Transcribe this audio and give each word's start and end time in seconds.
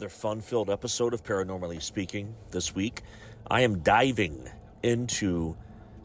another 0.00 0.08
fun 0.08 0.40
filled 0.40 0.70
episode 0.70 1.12
of 1.12 1.22
Paranormally 1.22 1.82
Speaking. 1.82 2.34
This 2.52 2.74
week, 2.74 3.02
I 3.50 3.60
am 3.60 3.80
diving 3.80 4.48
into 4.82 5.58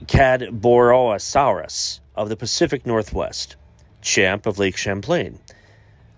Cadborosaurus 0.00 2.00
of 2.14 2.28
the 2.28 2.36
Pacific 2.36 2.84
Northwest, 2.84 3.56
Champ 4.02 4.46
of 4.46 4.58
Lake 4.58 4.76
Champlain, 4.76 5.38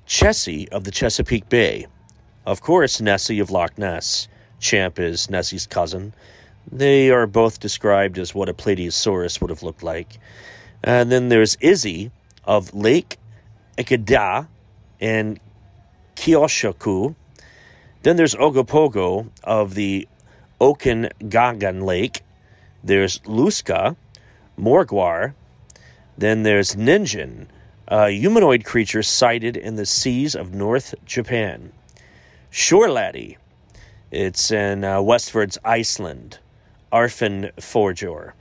Chessie 0.06 0.69
of 0.71 0.84
the 0.84 0.91
Chesapeake 0.91 1.49
Bay, 1.49 1.87
of 2.47 2.62
course, 2.62 3.01
Nessie 3.01 3.41
of 3.41 3.51
Loch 3.51 3.77
Ness. 3.78 4.28
Champ 4.59 4.99
is 4.99 5.31
Nessie's 5.31 5.67
cousin. 5.67 6.12
They 6.71 7.11
are 7.11 7.27
both 7.27 7.61
described 7.61 8.19
as 8.19 8.34
what 8.34 8.49
a 8.49 8.55
Plesiosaurus 8.55 9.41
would 9.41 9.51
have 9.51 9.62
looked 9.62 9.83
like. 9.83 10.19
And 10.83 11.12
then 11.12 11.28
there's 11.28 11.57
Issie 11.61 12.11
of 12.45 12.75
Lake 12.75 13.19
Ikeda 13.78 14.49
and 15.01 15.39
Kyoshoku. 16.20 17.14
Then 18.03 18.16
there's 18.16 18.34
Ogopogo 18.34 19.31
of 19.42 19.75
the 19.75 20.06
Okanagan 20.60 21.81
Lake. 21.81 22.20
There's 22.84 23.20
Lusca, 23.20 23.97
Morgawr. 24.59 25.32
Then 26.19 26.42
there's 26.42 26.76
Ninjin, 26.76 27.47
a 27.88 28.10
humanoid 28.10 28.66
creature 28.66 29.03
sighted 29.03 29.56
in 29.56 29.76
the 29.76 29.86
seas 29.86 30.34
of 30.34 30.53
North 30.53 30.94
Japan. 31.06 31.72
Shore 32.50 32.91
Laddie, 32.91 33.38
it's 34.10 34.50
in 34.50 34.84
uh, 34.84 35.00
Westwards, 35.00 35.56
Iceland. 35.64 36.38
Arfin 36.92 37.50
Forjor. 37.54 38.32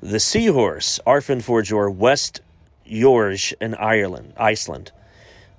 The 0.00 0.18
Seahorse, 0.18 0.98
Arfin 1.06 1.42
Forjor, 1.42 1.94
West 1.94 2.40
Yorge 2.84 3.52
in 3.60 3.76
Ireland, 3.76 4.32
Iceland. 4.36 4.90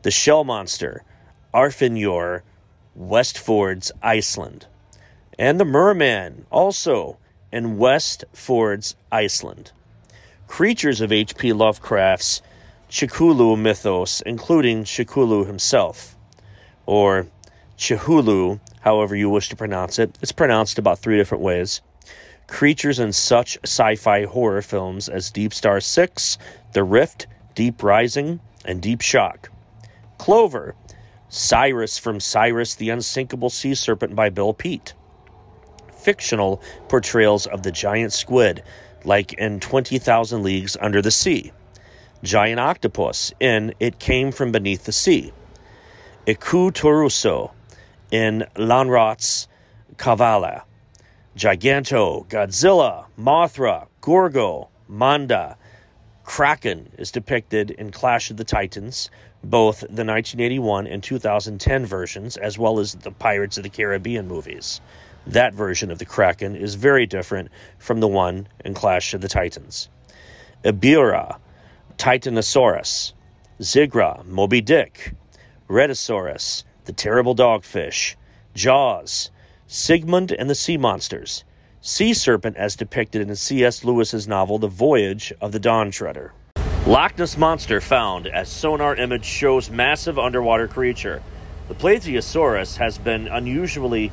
The 0.01 0.11
Shell 0.11 0.43
Monster, 0.43 1.03
Arfinjor, 1.53 2.41
Westfjords, 2.99 3.91
Iceland. 4.01 4.67
And 5.37 5.59
the 5.59 5.65
Merman, 5.65 6.45
also 6.51 7.17
in 7.51 7.77
Westfjords, 7.77 8.95
Iceland. 9.11 9.71
Creatures 10.47 11.01
of 11.01 11.11
H.P. 11.11 11.53
Lovecraft's 11.53 12.41
Chikulu 12.89 13.57
mythos, 13.57 14.21
including 14.21 14.83
Chikulu 14.83 15.47
himself, 15.47 16.15
or 16.85 17.27
Chihulu, 17.77 18.59
however 18.81 19.15
you 19.15 19.29
wish 19.29 19.49
to 19.49 19.55
pronounce 19.55 19.97
it. 19.97 20.17
It's 20.21 20.31
pronounced 20.31 20.77
about 20.77 20.99
three 20.99 21.17
different 21.17 21.43
ways. 21.43 21.81
Creatures 22.47 22.99
in 22.99 23.11
such 23.13 23.57
sci 23.63 23.95
fi 23.95 24.25
horror 24.25 24.61
films 24.61 25.09
as 25.09 25.31
Deep 25.31 25.53
Star 25.53 25.79
6, 25.79 26.37
The 26.73 26.83
Rift, 26.83 27.25
Deep 27.55 27.81
Rising, 27.81 28.39
and 28.63 28.81
Deep 28.81 29.01
Shock. 29.01 29.49
Clover, 30.17 30.75
Cyrus 31.33 31.97
from 31.97 32.19
Cyrus 32.19 32.75
the 32.75 32.91
Unsinkable 32.91 33.49
Sea 33.49 33.73
Serpent 33.73 34.15
by 34.15 34.29
Bill 34.29 34.53
Peet. 34.53 34.93
Fictional 35.97 36.61
portrayals 36.87 37.47
of 37.47 37.63
the 37.63 37.71
giant 37.71 38.13
squid, 38.13 38.61
like 39.03 39.33
in 39.33 39.59
20,000 39.59 40.43
Leagues 40.43 40.77
Under 40.79 41.01
the 41.01 41.09
Sea. 41.09 41.51
Giant 42.21 42.59
octopus 42.59 43.33
in 43.39 43.73
It 43.79 43.97
Came 43.97 44.31
From 44.31 44.51
Beneath 44.51 44.85
the 44.85 44.91
Sea. 44.91 45.33
Iku-Turso 46.27 47.49
in 48.11 48.45
Lönnrot's 48.55 49.47
Kalevala. 49.97 50.65
Giganto, 51.35 52.27
Godzilla, 52.27 53.05
Mothra, 53.17 53.87
Gorgo, 54.01 54.67
Manda. 54.87 55.57
Kraken 56.23 56.91
is 56.99 57.09
depicted 57.09 57.71
in 57.71 57.91
Clash 57.91 58.29
of 58.29 58.37
the 58.37 58.43
Titans, 58.43 59.09
both 59.43 59.81
the 59.81 60.05
1981 60.05 60.87
and 60.87 61.03
2010 61.03 61.85
versions, 61.85 62.37
as 62.37 62.57
well 62.57 62.79
as 62.79 62.93
the 62.95 63.11
Pirates 63.11 63.57
of 63.57 63.63
the 63.63 63.69
Caribbean 63.69 64.27
movies. 64.27 64.79
That 65.27 65.53
version 65.53 65.91
of 65.91 65.99
the 65.99 66.05
Kraken 66.05 66.55
is 66.55 66.75
very 66.75 67.05
different 67.05 67.49
from 67.77 67.99
the 67.99 68.07
one 68.07 68.47
in 68.63 68.73
Clash 68.73 69.13
of 69.13 69.21
the 69.21 69.27
Titans. 69.27 69.89
Ebirah, 70.63 71.37
Titanosaurus, 71.97 73.13
Zigra, 73.59 74.25
Moby 74.25 74.61
Dick, 74.61 75.13
Rhedosaurus, 75.69 76.63
the 76.85 76.93
terrible 76.93 77.35
dogfish, 77.35 78.15
Jaws, 78.53 79.31
Sigmund 79.67 80.31
and 80.31 80.49
the 80.49 80.55
Sea 80.55 80.77
Monsters, 80.77 81.43
Sea 81.81 82.13
Serpent 82.13 82.55
as 82.57 82.75
depicted 82.75 83.21
in 83.21 83.35
C.S. 83.35 83.83
Lewis's 83.83 84.27
novel 84.27 84.57
The 84.59 84.67
Voyage 84.67 85.33
of 85.41 85.51
the 85.51 85.59
Dawn 85.59 85.91
Treader. 85.91 86.33
Loch 86.85 87.17
Ness 87.17 87.37
Monster 87.37 87.79
found 87.79 88.27
as 88.27 88.49
sonar 88.49 88.93
image 88.93 89.23
shows 89.23 89.69
massive 89.69 90.19
underwater 90.19 90.67
creature. 90.67 91.23
The 91.69 91.75
Plesiosaurus 91.75 92.75
has 92.75 92.97
been 92.97 93.29
unusually 93.29 94.11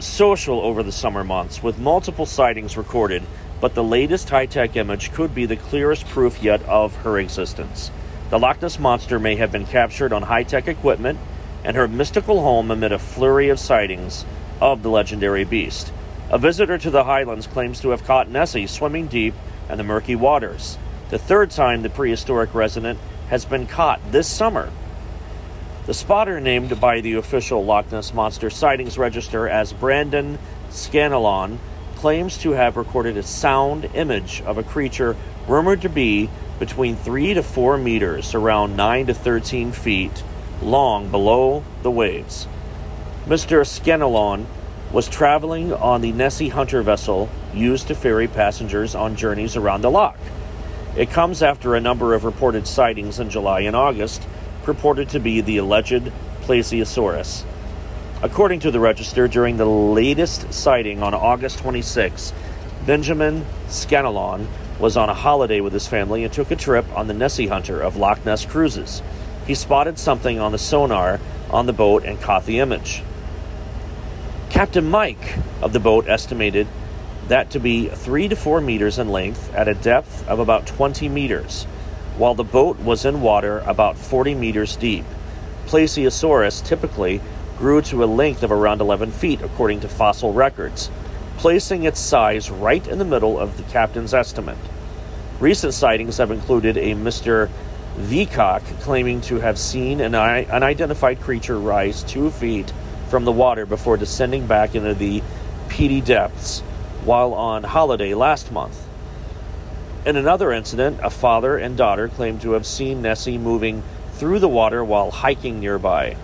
social 0.00 0.60
over 0.60 0.82
the 0.82 0.90
summer 0.90 1.22
months, 1.22 1.62
with 1.62 1.78
multiple 1.78 2.26
sightings 2.26 2.76
recorded, 2.76 3.22
but 3.60 3.76
the 3.76 3.84
latest 3.84 4.28
high 4.28 4.46
tech 4.46 4.74
image 4.74 5.12
could 5.12 5.36
be 5.36 5.46
the 5.46 5.54
clearest 5.54 6.04
proof 6.08 6.42
yet 6.42 6.60
of 6.64 6.96
her 6.96 7.16
existence. 7.16 7.92
The 8.30 8.40
Loch 8.40 8.60
Ness 8.60 8.80
Monster 8.80 9.20
may 9.20 9.36
have 9.36 9.52
been 9.52 9.64
captured 9.64 10.12
on 10.12 10.22
high 10.22 10.42
tech 10.42 10.66
equipment 10.66 11.20
and 11.62 11.76
her 11.76 11.86
mystical 11.86 12.42
home 12.42 12.72
amid 12.72 12.90
a 12.90 12.98
flurry 12.98 13.50
of 13.50 13.60
sightings 13.60 14.24
of 14.60 14.82
the 14.82 14.90
legendary 14.90 15.44
beast. 15.44 15.92
A 16.28 16.38
visitor 16.38 16.76
to 16.76 16.90
the 16.90 17.04
highlands 17.04 17.46
claims 17.46 17.80
to 17.82 17.90
have 17.90 18.02
caught 18.02 18.28
Nessie 18.28 18.66
swimming 18.66 19.06
deep 19.06 19.34
in 19.70 19.78
the 19.78 19.84
murky 19.84 20.16
waters 20.16 20.76
the 21.10 21.18
third 21.18 21.50
time 21.50 21.82
the 21.82 21.90
prehistoric 21.90 22.54
resident 22.54 22.98
has 23.28 23.44
been 23.44 23.66
caught 23.66 24.00
this 24.12 24.28
summer. 24.28 24.70
The 25.86 25.94
spotter, 25.94 26.38
named 26.40 26.80
by 26.80 27.00
the 27.00 27.14
official 27.14 27.64
Loch 27.64 27.90
Ness 27.90 28.12
Monster 28.12 28.50
Sightings 28.50 28.98
Register 28.98 29.48
as 29.48 29.72
Brandon 29.72 30.38
Scanlon, 30.70 31.58
claims 31.96 32.36
to 32.38 32.50
have 32.52 32.76
recorded 32.76 33.16
a 33.16 33.22
sound 33.22 33.88
image 33.94 34.42
of 34.42 34.58
a 34.58 34.62
creature 34.62 35.16
rumored 35.46 35.82
to 35.82 35.88
be 35.88 36.28
between 36.58 36.94
3 36.96 37.34
to 37.34 37.42
4 37.42 37.78
meters, 37.78 38.34
around 38.34 38.76
9 38.76 39.06
to 39.06 39.14
13 39.14 39.72
feet 39.72 40.22
long 40.60 41.10
below 41.10 41.64
the 41.82 41.90
waves. 41.90 42.46
Mr. 43.26 43.66
Scanlon 43.66 44.46
was 44.92 45.08
traveling 45.08 45.72
on 45.72 46.00
the 46.00 46.12
Nessie 46.12 46.48
Hunter 46.48 46.82
vessel 46.82 47.28
used 47.54 47.88
to 47.88 47.94
ferry 47.94 48.26
passengers 48.26 48.94
on 48.94 49.16
journeys 49.16 49.56
around 49.56 49.82
the 49.82 49.90
loch. 49.90 50.18
It 50.98 51.10
comes 51.10 51.44
after 51.44 51.76
a 51.76 51.80
number 51.80 52.12
of 52.12 52.24
reported 52.24 52.66
sightings 52.66 53.20
in 53.20 53.30
July 53.30 53.60
and 53.60 53.76
August, 53.76 54.26
purported 54.64 55.08
to 55.10 55.20
be 55.20 55.40
the 55.40 55.58
alleged 55.58 56.10
Plesiosaurus. 56.42 57.44
According 58.20 58.58
to 58.60 58.72
the 58.72 58.80
register, 58.80 59.28
during 59.28 59.58
the 59.58 59.64
latest 59.64 60.52
sighting 60.52 61.00
on 61.00 61.14
August 61.14 61.60
26, 61.60 62.32
Benjamin 62.84 63.46
Scanlon 63.68 64.48
was 64.80 64.96
on 64.96 65.08
a 65.08 65.14
holiday 65.14 65.60
with 65.60 65.72
his 65.72 65.86
family 65.86 66.24
and 66.24 66.32
took 66.32 66.50
a 66.50 66.56
trip 66.56 66.84
on 66.96 67.06
the 67.06 67.14
Nessie 67.14 67.46
Hunter 67.46 67.80
of 67.80 67.96
Loch 67.96 68.24
Ness 68.24 68.44
Cruises. 68.44 69.00
He 69.46 69.54
spotted 69.54 70.00
something 70.00 70.40
on 70.40 70.50
the 70.50 70.58
sonar 70.58 71.20
on 71.48 71.66
the 71.66 71.72
boat 71.72 72.02
and 72.02 72.20
caught 72.20 72.44
the 72.44 72.58
image. 72.58 73.04
Captain 74.50 74.90
Mike 74.90 75.38
of 75.62 75.72
the 75.72 75.78
boat 75.78 76.08
estimated 76.08 76.66
that 77.28 77.50
to 77.50 77.60
be 77.60 77.88
3 77.88 78.28
to 78.28 78.36
4 78.36 78.60
meters 78.60 78.98
in 78.98 79.08
length 79.08 79.54
at 79.54 79.68
a 79.68 79.74
depth 79.74 80.26
of 80.28 80.38
about 80.38 80.66
20 80.66 81.08
meters, 81.08 81.64
while 82.16 82.34
the 82.34 82.44
boat 82.44 82.78
was 82.78 83.04
in 83.04 83.20
water 83.20 83.58
about 83.60 83.96
40 83.96 84.34
meters 84.34 84.76
deep. 84.76 85.04
Plesiosaurus 85.66 86.64
typically 86.64 87.20
grew 87.58 87.82
to 87.82 88.02
a 88.02 88.06
length 88.06 88.42
of 88.42 88.50
around 88.50 88.80
11 88.80 89.12
feet, 89.12 89.42
according 89.42 89.80
to 89.80 89.88
fossil 89.88 90.32
records, 90.32 90.90
placing 91.36 91.84
its 91.84 92.00
size 92.00 92.50
right 92.50 92.86
in 92.88 92.98
the 92.98 93.04
middle 93.04 93.38
of 93.38 93.56
the 93.56 93.62
captain's 93.64 94.14
estimate. 94.14 94.58
Recent 95.38 95.74
sightings 95.74 96.16
have 96.16 96.30
included 96.30 96.76
a 96.76 96.94
Mr. 96.94 97.50
Veacock 97.96 98.62
claiming 98.80 99.20
to 99.22 99.40
have 99.40 99.58
seen 99.58 100.00
an 100.00 100.14
unidentified 100.14 101.20
creature 101.20 101.58
rise 101.58 102.02
two 102.04 102.30
feet 102.30 102.72
from 103.08 103.24
the 103.24 103.32
water 103.32 103.66
before 103.66 103.96
descending 103.96 104.46
back 104.46 104.74
into 104.74 104.94
the 104.94 105.22
peaty 105.68 106.00
depths 106.00 106.62
while 107.04 107.34
on 107.34 107.64
holiday 107.64 108.14
last 108.14 108.52
month. 108.52 108.86
In 110.06 110.16
another 110.16 110.52
incident, 110.52 111.00
a 111.02 111.10
father 111.10 111.56
and 111.56 111.76
daughter 111.76 112.08
claimed 112.08 112.40
to 112.42 112.52
have 112.52 112.64
seen 112.64 113.02
Nessie 113.02 113.38
moving 113.38 113.82
through 114.14 114.38
the 114.38 114.48
water 114.48 114.84
while 114.84 115.10
hiking 115.10 115.60
nearby. 115.60 116.16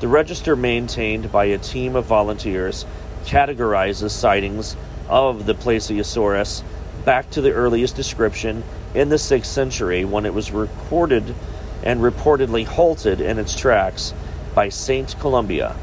The 0.00 0.08
register 0.08 0.54
maintained 0.54 1.32
by 1.32 1.46
a 1.46 1.58
team 1.58 1.96
of 1.96 2.04
volunteers 2.06 2.86
categorizes 3.24 4.10
sightings 4.10 4.76
of 5.08 5.46
the 5.46 5.54
Plesiosaurus 5.54 6.62
back 7.04 7.30
to 7.30 7.40
the 7.40 7.52
earliest 7.52 7.96
description 7.96 8.62
in 8.94 9.08
the 9.08 9.16
6th 9.16 9.46
century 9.46 10.04
when 10.04 10.26
it 10.26 10.34
was 10.34 10.52
recorded 10.52 11.34
and 11.82 12.00
reportedly 12.00 12.64
halted 12.64 13.20
in 13.20 13.38
its 13.38 13.54
tracks 13.54 14.14
by 14.54 14.68
St. 14.68 15.16
Columba. 15.18 15.76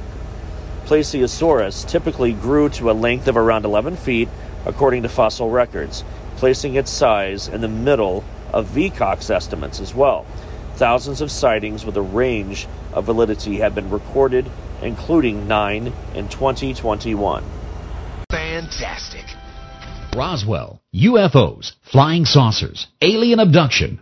Plesiosaurus 0.86 1.88
typically 1.88 2.34
grew 2.34 2.70
to 2.70 2.92
a 2.92 2.94
length 2.94 3.28
of 3.28 3.38
around 3.38 3.66
11 3.66 3.98
feet, 3.98 4.30
according 4.66 5.02
to 5.04 5.10
fossil 5.10 5.50
records, 5.50 6.04
placing 6.38 6.76
its 6.76 6.92
size 6.92 7.48
in 7.48 7.62
the 7.62 7.68
middle 7.68 8.24
of 8.54 8.68
Veacock's 8.68 9.30
estimates 9.30 9.80
as 9.80 9.96
well. 9.96 10.26
Thousands 10.76 11.22
of 11.22 11.32
sightings 11.32 11.86
with 11.86 11.98
a 11.98 12.02
range 12.02 12.68
of 12.94 13.06
validity 13.06 13.58
have 13.58 13.74
been 13.74 13.90
recorded, 13.90 14.50
including 14.82 15.48
nine 15.48 15.92
in 16.14 16.30
2021. 16.30 17.44
Fantastic. 18.30 19.26
Roswell, 20.16 20.82
UFOs, 20.94 21.74
flying 21.82 22.26
saucers, 22.26 22.88
alien 23.02 23.40
abduction. 23.40 24.02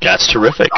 That's 0.00 0.32
terrific. 0.32 0.70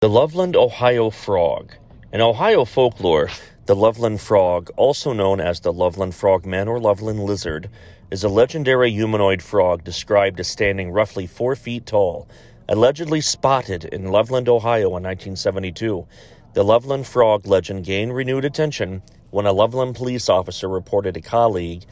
The 0.00 0.08
Loveland, 0.08 0.56
Ohio 0.56 1.10
frog. 1.10 1.72
In 2.12 2.20
Ohio 2.20 2.64
folklore, 2.64 3.30
the 3.66 3.74
Loveland 3.74 4.20
frog, 4.20 4.70
also 4.76 5.12
known 5.12 5.40
as 5.40 5.60
the 5.60 5.72
Loveland 5.72 6.14
frogman 6.14 6.68
or 6.68 6.78
Loveland 6.78 7.20
lizard, 7.20 7.68
is 8.12 8.22
a 8.22 8.28
legendary 8.28 8.90
humanoid 8.92 9.42
frog 9.42 9.82
described 9.82 10.38
as 10.38 10.48
standing 10.48 10.92
roughly 10.92 11.26
four 11.26 11.56
feet 11.56 11.86
tall, 11.86 12.28
allegedly 12.68 13.20
spotted 13.20 13.84
in 13.86 14.12
Loveland, 14.12 14.48
Ohio 14.48 14.86
in 14.96 15.02
1972. 15.02 16.06
The 16.54 16.62
Loveland 16.62 17.06
frog 17.06 17.46
legend 17.46 17.84
gained 17.84 18.14
renewed 18.14 18.44
attention 18.44 19.02
when 19.32 19.46
a 19.46 19.52
Loveland 19.52 19.96
police 19.96 20.28
officer 20.28 20.68
reported 20.68 21.16
a 21.16 21.22
colleague 21.22 21.84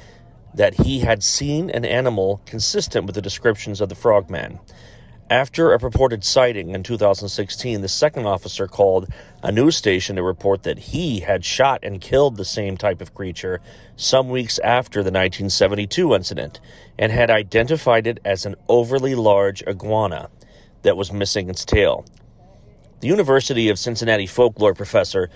that 0.55 0.83
he 0.83 1.01
had 1.01 1.25
seen 1.25 1.71
an 1.71 1.85
animal 1.85 2.43
consistent 2.45 3.07
with 3.07 3.15
the 3.15 3.23
descriptions 3.23 3.81
of 3.81 3.89
the 3.89 3.95
frogman. 3.95 4.61
After 5.31 5.73
a 5.73 5.79
purported 5.79 6.23
sighting 6.23 6.71
in 6.71 6.83
2016, 6.83 7.81
the 7.81 7.89
second 7.89 8.27
officer 8.27 8.67
called 8.67 9.09
a 9.43 9.51
news 9.51 9.77
station 9.77 10.17
to 10.17 10.23
report 10.23 10.65
that 10.65 10.79
he 10.79 11.21
had 11.21 11.45
shot 11.45 11.81
and 11.83 12.01
killed 12.01 12.37
the 12.37 12.45
same 12.45 12.77
type 12.77 13.01
of 13.01 13.15
creature 13.15 13.61
some 13.97 14.29
weeks 14.29 14.59
after 14.59 14.99
the 14.99 15.13
1972 15.13 16.15
incident 16.15 16.61
and 16.99 17.11
had 17.11 17.31
identified 17.31 18.07
it 18.07 18.19
as 18.23 18.45
an 18.45 18.57
overly 18.69 19.15
large 19.15 19.63
iguana 19.67 20.29
that 20.83 20.97
was 20.97 21.13
missing 21.13 21.49
its 21.49 21.65
tail. 21.65 22.05
The 23.01 23.09
University 23.09 23.71
of 23.71 23.79
Cincinnati 23.79 24.27
folklore 24.27 24.75
professor 24.75 25.31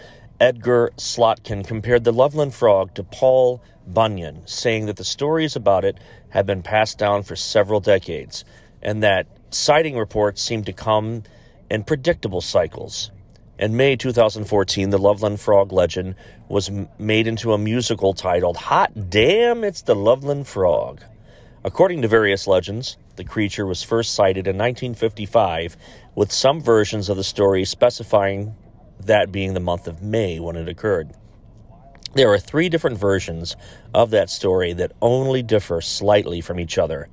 Edgar 0.45 0.93
Slotkin 0.99 1.67
compared 1.67 2.05
the 2.05 2.13
Loveland 2.13 2.55
frog 2.55 2.93
to 2.97 3.03
Paul 3.03 3.63
Bunyan, 3.87 4.47
saying 4.47 4.85
that 4.85 4.97
the 4.97 5.03
stories 5.03 5.57
about 5.57 5.87
it 5.87 5.97
have 6.33 6.45
been 6.45 6.63
passed 6.63 6.99
down 6.99 7.23
for 7.23 7.35
several 7.35 7.81
decades 7.81 8.45
and 8.83 9.03
that 9.03 9.27
sighting 9.49 9.97
reports 9.97 10.43
seem 10.43 10.63
to 10.65 10.73
come 10.75 11.23
in 11.71 11.83
predictable 11.83 12.43
cycles. 12.43 13.11
In 13.59 13.75
May 13.75 13.97
2014, 13.97 14.91
the 14.91 14.99
Loveland 14.99 15.41
Frog 15.41 15.73
legend 15.73 16.15
was 16.47 16.69
m- 16.69 16.91
made 16.99 17.27
into 17.27 17.55
a 17.55 17.59
musical 17.59 18.13
titled 18.13 18.59
Hot 18.69 19.09
Damn, 19.09 19.65
It's 19.65 19.81
the 19.81 19.97
Loveland 19.97 20.47
Frog. 20.47 21.01
According 21.65 22.03
to 22.03 22.09
various 22.09 22.47
legends, 22.47 22.99
the 23.17 23.25
creature 23.25 23.65
was 23.65 23.83
first 23.83 24.13
sighted 24.13 24.47
in 24.47 24.59
1955, 24.59 25.79
with 26.15 26.31
some 26.31 26.61
versions 26.61 27.09
of 27.09 27.17
the 27.17 27.25
story 27.25 27.65
specifying 27.65 28.55
that 29.07 29.33
being 29.33 29.55
the 29.55 29.61
month 29.61 29.87
of 29.87 30.03
May 30.03 30.39
when 30.41 30.57
it 30.57 30.69
occurred. 30.69 31.15
There 32.15 32.33
are 32.33 32.39
three 32.39 32.69
different 32.69 32.99
versions 32.99 33.57
of 33.93 34.11
that 34.11 34.31
story 34.31 34.73
that 34.75 34.93
only 35.03 35.43
differ 35.43 35.81
slightly 35.81 36.41
from 36.41 36.61
each 36.61 36.79
other. 36.79 37.09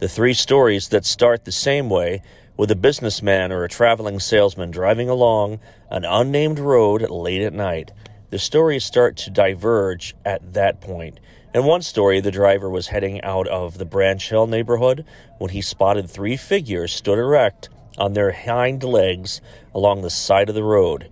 The 0.00 0.08
three 0.08 0.34
stories 0.34 0.88
that 0.88 1.04
start 1.04 1.44
the 1.44 1.52
same 1.52 1.88
way 1.88 2.22
with 2.56 2.70
a 2.70 2.76
businessman 2.76 3.52
or 3.52 3.64
a 3.64 3.68
traveling 3.68 4.18
salesman 4.18 4.70
driving 4.70 5.08
along 5.08 5.60
an 5.90 6.04
unnamed 6.04 6.58
road 6.58 7.08
late 7.08 7.42
at 7.42 7.52
night. 7.52 7.92
The 8.30 8.38
stories 8.38 8.84
start 8.84 9.16
to 9.18 9.30
diverge 9.30 10.14
at 10.24 10.52
that 10.52 10.80
point. 10.80 11.20
In 11.54 11.64
one 11.64 11.82
story, 11.82 12.20
the 12.20 12.30
driver 12.30 12.68
was 12.68 12.88
heading 12.88 13.22
out 13.22 13.48
of 13.48 13.78
the 13.78 13.84
Branch 13.84 14.28
Hill 14.28 14.46
neighborhood 14.46 15.04
when 15.38 15.50
he 15.50 15.60
spotted 15.60 16.08
three 16.08 16.36
figures 16.36 16.92
stood 16.92 17.18
erect 17.18 17.68
on 17.98 18.12
their 18.12 18.32
hind 18.32 18.84
legs 18.84 19.40
along 19.74 20.02
the 20.02 20.10
side 20.10 20.48
of 20.48 20.54
the 20.54 20.62
road, 20.62 21.08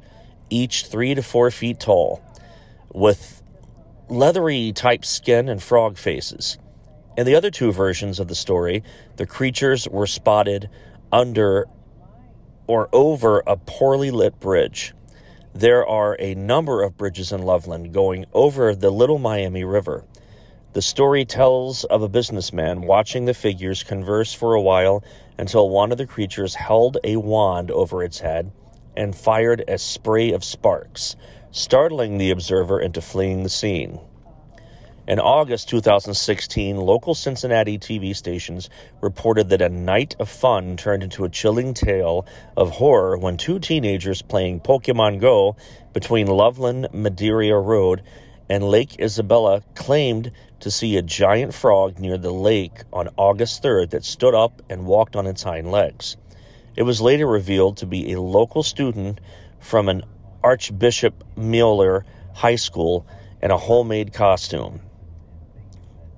each 0.50 0.86
three 0.86 1.14
to 1.14 1.22
four 1.22 1.50
feet 1.50 1.80
tall, 1.80 2.22
with 2.92 3.42
leathery 4.08 4.72
type 4.72 5.04
skin 5.04 5.48
and 5.48 5.62
frog 5.62 5.96
faces. 5.98 6.58
In 7.16 7.26
the 7.26 7.34
other 7.34 7.50
two 7.50 7.72
versions 7.72 8.20
of 8.20 8.28
the 8.28 8.34
story, 8.34 8.82
the 9.16 9.26
creatures 9.26 9.88
were 9.88 10.06
spotted 10.06 10.70
under 11.10 11.66
or 12.66 12.88
over 12.92 13.42
a 13.46 13.56
poorly 13.56 14.10
lit 14.10 14.38
bridge. 14.38 14.94
There 15.54 15.84
are 15.86 16.16
a 16.20 16.34
number 16.34 16.82
of 16.82 16.96
bridges 16.96 17.32
in 17.32 17.42
Loveland 17.42 17.92
going 17.92 18.26
over 18.32 18.74
the 18.74 18.90
Little 18.90 19.18
Miami 19.18 19.64
River. 19.64 20.04
The 20.74 20.82
story 20.82 21.24
tells 21.24 21.84
of 21.84 22.02
a 22.02 22.08
businessman 22.08 22.82
watching 22.82 23.24
the 23.24 23.34
figures 23.34 23.82
converse 23.82 24.32
for 24.32 24.54
a 24.54 24.60
while 24.60 25.02
until 25.38 25.68
one 25.68 25.90
of 25.90 25.98
the 25.98 26.06
creatures 26.06 26.54
held 26.54 26.98
a 27.02 27.16
wand 27.16 27.70
over 27.70 28.04
its 28.04 28.20
head 28.20 28.52
and 28.98 29.16
fired 29.16 29.64
a 29.68 29.78
spray 29.78 30.32
of 30.32 30.44
sparks, 30.44 31.16
startling 31.52 32.18
the 32.18 32.30
observer 32.30 32.80
into 32.80 33.00
fleeing 33.00 33.44
the 33.44 33.48
scene. 33.48 33.98
In 35.06 35.20
August 35.20 35.70
2016, 35.70 36.76
local 36.76 37.14
Cincinnati 37.14 37.78
TV 37.78 38.14
stations 38.14 38.68
reported 39.00 39.48
that 39.48 39.62
a 39.62 39.70
night 39.70 40.14
of 40.18 40.28
fun 40.28 40.76
turned 40.76 41.02
into 41.02 41.24
a 41.24 41.30
chilling 41.30 41.72
tale 41.72 42.26
of 42.58 42.72
horror 42.72 43.16
when 43.16 43.38
two 43.38 43.58
teenagers 43.58 44.20
playing 44.20 44.60
Pokemon 44.60 45.18
Go 45.18 45.56
between 45.94 46.26
Loveland 46.26 46.88
Madeira 46.92 47.58
Road 47.58 48.02
and 48.50 48.64
Lake 48.64 49.00
Isabella 49.00 49.62
claimed 49.74 50.32
to 50.60 50.70
see 50.70 50.96
a 50.96 51.02
giant 51.02 51.54
frog 51.54 51.98
near 51.98 52.18
the 52.18 52.32
lake 52.32 52.82
on 52.92 53.08
August 53.16 53.62
3rd 53.62 53.90
that 53.90 54.04
stood 54.04 54.34
up 54.34 54.60
and 54.68 54.84
walked 54.84 55.16
on 55.16 55.26
its 55.26 55.42
hind 55.42 55.70
legs. 55.70 56.16
It 56.78 56.86
was 56.86 57.00
later 57.00 57.26
revealed 57.26 57.78
to 57.78 57.86
be 57.86 58.12
a 58.12 58.20
local 58.20 58.62
student 58.62 59.20
from 59.58 59.88
an 59.88 60.04
Archbishop 60.44 61.24
Moeller 61.34 62.04
High 62.34 62.54
School 62.54 63.04
in 63.42 63.50
a 63.50 63.58
homemade 63.58 64.12
costume. 64.12 64.82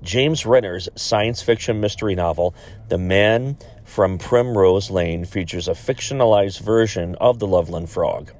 James 0.03 0.45
Renner's 0.45 0.87
science 0.93 1.41
fiction 1.41 1.81
mystery 1.81 2.13
novel, 2.13 2.53
The 2.89 2.99
Man 2.99 3.57
from 3.85 4.19
Primrose 4.19 4.91
Lane, 4.91 5.25
features 5.25 5.67
a 5.67 5.71
fictionalized 5.71 6.59
version 6.59 7.15
of 7.15 7.39
the 7.39 7.47
Loveland 7.47 7.89
Frog. 7.89 8.31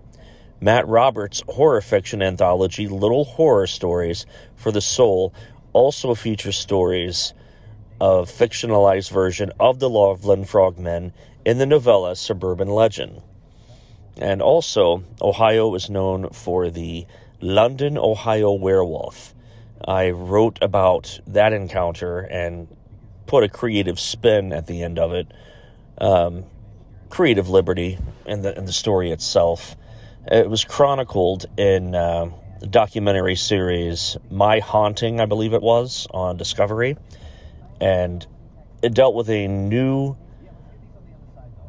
Matt 0.59 0.87
Roberts' 0.87 1.41
horror 1.49 1.81
fiction 1.81 2.21
anthology, 2.21 2.87
Little 2.87 3.25
Horror 3.25 3.65
Stories 3.65 4.27
for 4.55 4.71
the 4.71 4.79
Soul, 4.79 5.33
also 5.73 6.13
features 6.13 6.55
stories 6.55 7.33
of 7.99 8.29
fictionalized 8.29 9.09
version 9.09 9.51
of 9.59 9.79
the 9.79 9.89
Loveland 9.89 10.49
Frogmen 10.49 11.13
in 11.45 11.57
the 11.57 11.65
novella 11.65 12.15
Suburban 12.15 12.69
Legend. 12.69 13.21
And 14.17 14.41
also, 14.41 15.03
Ohio 15.21 15.73
is 15.75 15.89
known 15.89 16.29
for 16.29 16.69
the 16.69 17.05
London, 17.41 17.97
Ohio 17.97 18.51
werewolf 18.53 19.33
I 19.85 20.11
wrote 20.11 20.59
about 20.61 21.19
that 21.27 21.53
encounter 21.53 22.19
and 22.19 22.67
put 23.25 23.43
a 23.43 23.49
creative 23.49 23.99
spin 23.99 24.53
at 24.53 24.67
the 24.67 24.83
end 24.83 24.99
of 24.99 25.13
it. 25.13 25.31
Um, 25.97 26.45
creative 27.09 27.49
liberty 27.49 27.97
in 28.25 28.41
the, 28.41 28.57
in 28.57 28.65
the 28.65 28.73
story 28.73 29.11
itself. 29.11 29.75
It 30.27 30.49
was 30.49 30.63
chronicled 30.63 31.45
in 31.57 31.95
uh, 31.95 32.29
the 32.59 32.67
documentary 32.67 33.35
series 33.35 34.17
My 34.29 34.59
Haunting, 34.59 35.19
I 35.19 35.25
believe 35.25 35.53
it 35.53 35.61
was, 35.61 36.07
on 36.11 36.37
Discovery. 36.37 36.97
And 37.79 38.25
it 38.83 38.93
dealt 38.93 39.15
with 39.15 39.29
a 39.29 39.47
new 39.47 40.15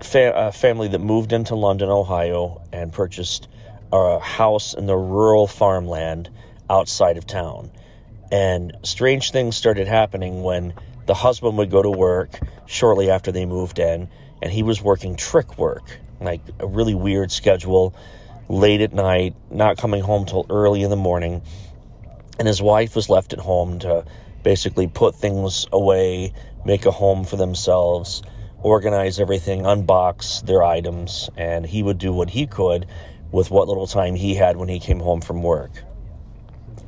fa- 0.04 0.34
uh, 0.34 0.50
family 0.50 0.88
that 0.88 1.00
moved 1.00 1.32
into 1.32 1.54
London, 1.54 1.88
Ohio, 1.88 2.62
and 2.72 2.92
purchased 2.92 3.48
a 3.92 4.18
house 4.18 4.74
in 4.74 4.86
the 4.86 4.96
rural 4.96 5.46
farmland 5.46 6.30
outside 6.70 7.16
of 7.16 7.26
town. 7.26 7.70
And 8.30 8.76
strange 8.82 9.30
things 9.30 9.56
started 9.56 9.86
happening 9.86 10.42
when 10.42 10.74
the 11.06 11.14
husband 11.14 11.58
would 11.58 11.70
go 11.70 11.82
to 11.82 11.90
work 11.90 12.40
shortly 12.66 13.10
after 13.10 13.32
they 13.32 13.44
moved 13.44 13.78
in, 13.78 14.08
and 14.40 14.50
he 14.50 14.62
was 14.62 14.80
working 14.80 15.16
trick 15.16 15.58
work, 15.58 15.98
like 16.20 16.40
a 16.58 16.66
really 16.66 16.94
weird 16.94 17.30
schedule, 17.30 17.94
late 18.48 18.80
at 18.80 18.92
night, 18.92 19.34
not 19.50 19.76
coming 19.76 20.02
home 20.02 20.24
till 20.24 20.46
early 20.48 20.82
in 20.82 20.90
the 20.90 20.96
morning. 20.96 21.42
And 22.38 22.48
his 22.48 22.62
wife 22.62 22.96
was 22.96 23.10
left 23.10 23.32
at 23.32 23.38
home 23.38 23.78
to 23.80 24.04
basically 24.42 24.86
put 24.86 25.14
things 25.14 25.66
away, 25.72 26.32
make 26.64 26.86
a 26.86 26.90
home 26.90 27.24
for 27.24 27.36
themselves, 27.36 28.22
organize 28.62 29.20
everything, 29.20 29.62
unbox 29.62 30.44
their 30.46 30.62
items, 30.62 31.28
and 31.36 31.66
he 31.66 31.82
would 31.82 31.98
do 31.98 32.12
what 32.12 32.30
he 32.30 32.46
could 32.46 32.86
with 33.30 33.50
what 33.50 33.68
little 33.68 33.86
time 33.86 34.14
he 34.14 34.34
had 34.34 34.56
when 34.56 34.68
he 34.68 34.78
came 34.78 35.00
home 35.00 35.20
from 35.20 35.42
work. 35.42 35.72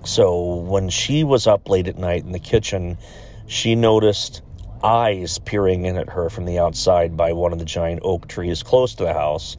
So 0.05 0.57
when 0.57 0.91
she 0.91 1.25
was 1.25 1.47
up 1.47 1.69
late 1.69 1.89
at 1.89 1.99
night 1.99 2.25
in 2.25 2.33
the 2.33 2.39
kitchen, 2.39 2.99
she 3.47 3.75
noticed 3.75 4.43
eyes 4.83 5.39
peering 5.39 5.87
in 5.87 5.97
at 5.97 6.11
her 6.11 6.29
from 6.29 6.45
the 6.45 6.59
outside 6.59 7.17
by 7.17 7.33
one 7.33 7.53
of 7.53 7.59
the 7.59 7.65
giant 7.65 8.01
oak 8.03 8.29
trees 8.29 8.63
close 8.63 8.95
to 8.97 9.05
the 9.05 9.15
house. 9.15 9.57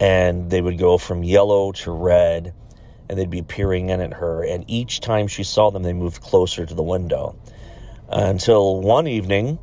And 0.00 0.50
they 0.50 0.60
would 0.60 0.78
go 0.78 0.98
from 0.98 1.24
yellow 1.24 1.72
to 1.72 1.90
red, 1.90 2.54
and 3.08 3.18
they'd 3.18 3.30
be 3.30 3.42
peering 3.42 3.90
in 3.90 4.00
at 4.00 4.12
her. 4.12 4.44
And 4.44 4.64
each 4.68 5.00
time 5.00 5.28
she 5.28 5.44
saw 5.44 5.70
them, 5.70 5.82
they 5.82 5.92
moved 5.92 6.20
closer 6.20 6.66
to 6.66 6.74
the 6.74 6.82
window. 6.82 7.36
Until 8.08 8.80
one 8.80 9.06
evening, 9.06 9.58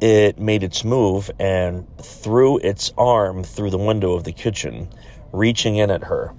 it 0.00 0.38
made 0.38 0.62
its 0.62 0.84
move 0.84 1.30
and 1.38 1.86
threw 1.98 2.58
its 2.58 2.92
arm 2.96 3.44
through 3.44 3.70
the 3.70 3.78
window 3.78 4.14
of 4.14 4.24
the 4.24 4.32
kitchen, 4.32 4.88
reaching 5.32 5.76
in 5.76 5.90
at 5.90 6.04
her, 6.04 6.34